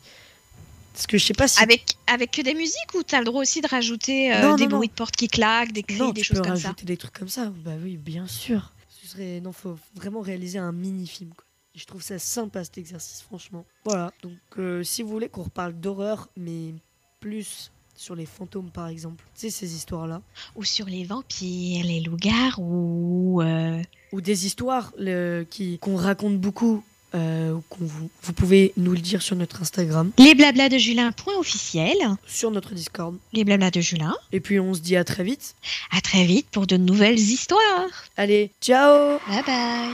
Parce 0.97 1.05
que 1.07 1.17
je 1.19 1.25
sais 1.25 1.33
pas 1.35 1.47
si. 1.47 1.61
Avec, 1.61 1.93
avec 2.07 2.31
que 2.31 2.41
des 2.41 2.55
musiques 2.55 2.93
ou 2.95 3.03
t'as 3.03 3.19
le 3.19 3.25
droit 3.25 3.41
aussi 3.41 3.61
de 3.61 3.67
rajouter 3.67 4.33
euh, 4.33 4.41
Non, 4.41 4.55
des 4.55 4.63
non, 4.63 4.69
non. 4.71 4.75
bruits 4.77 4.87
de 4.87 4.93
porte 4.93 5.15
qui 5.15 5.27
claquent, 5.27 5.71
des 5.71 5.83
cris, 5.83 6.11
des 6.11 6.21
tu 6.21 6.27
choses 6.27 6.37
peux 6.39 6.43
comme 6.43 6.55
ça 6.57 6.69
rajouter 6.69 6.85
des 6.85 6.97
trucs 6.97 7.13
comme 7.13 7.27
ça. 7.27 7.51
Bah 7.63 7.73
oui, 7.81 7.97
bien 7.97 8.25
sûr. 8.27 8.73
Ce 8.89 9.07
serait... 9.07 9.39
Non, 9.39 9.51
faut 9.51 9.77
vraiment 9.93 10.21
réaliser 10.21 10.57
un 10.57 10.71
mini-film. 10.71 11.31
je 11.75 11.85
trouve 11.85 12.01
ça 12.01 12.17
sympa 12.17 12.63
cet 12.63 12.79
exercice, 12.79 13.21
franchement. 13.21 13.63
Voilà. 13.85 14.11
Donc, 14.23 14.33
euh, 14.57 14.81
si 14.83 15.03
vous 15.03 15.09
voulez 15.09 15.29
qu'on 15.29 15.43
reparle 15.43 15.73
d'horreur, 15.79 16.29
mais 16.35 16.73
plus 17.19 17.71
sur 17.95 18.15
les 18.15 18.25
fantômes, 18.25 18.71
par 18.71 18.87
exemple, 18.87 19.23
tu 19.35 19.41
sais, 19.41 19.49
ces 19.51 19.75
histoires-là. 19.75 20.21
Ou 20.55 20.63
sur 20.63 20.87
les 20.87 21.03
vampires, 21.03 21.85
les 21.85 21.99
loups-garous. 22.01 23.41
euh, 23.43 23.81
ou 24.11 24.21
des 24.21 24.45
histoires 24.45 24.93
le- 24.97 25.45
qui 25.49 25.77
qu'on 25.79 25.95
raconte 25.95 26.39
beaucoup 26.39 26.83
euh, 27.17 27.57
vous, 27.79 28.09
vous 28.23 28.33
pouvez 28.33 28.73
nous 28.77 28.91
le 28.93 28.99
dire 28.99 29.21
sur 29.21 29.35
notre 29.35 29.61
Instagram, 29.61 30.11
Les 30.17 30.35
blablas 30.35 30.69
de 30.69 30.77
Julien, 30.77 31.11
point 31.11 31.35
officiel. 31.37 31.95
sur 32.25 32.51
notre 32.51 32.73
Discord. 32.73 33.17
Les 33.33 33.43
blablas 33.43 33.71
de 33.71 33.81
Julien. 33.81 34.15
Et 34.31 34.39
puis 34.39 34.59
on 34.59 34.73
se 34.73 34.79
dit 34.81 34.95
à 34.95 35.03
très 35.03 35.23
vite. 35.23 35.55
À 35.91 36.01
très 36.01 36.25
vite 36.25 36.47
pour 36.51 36.67
de 36.67 36.77
nouvelles 36.77 37.19
histoires. 37.19 37.89
Allez, 38.17 38.51
ciao 38.61 39.19
Bye 39.27 39.43
bye. 39.45 39.93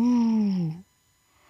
Ouh. 0.00 0.74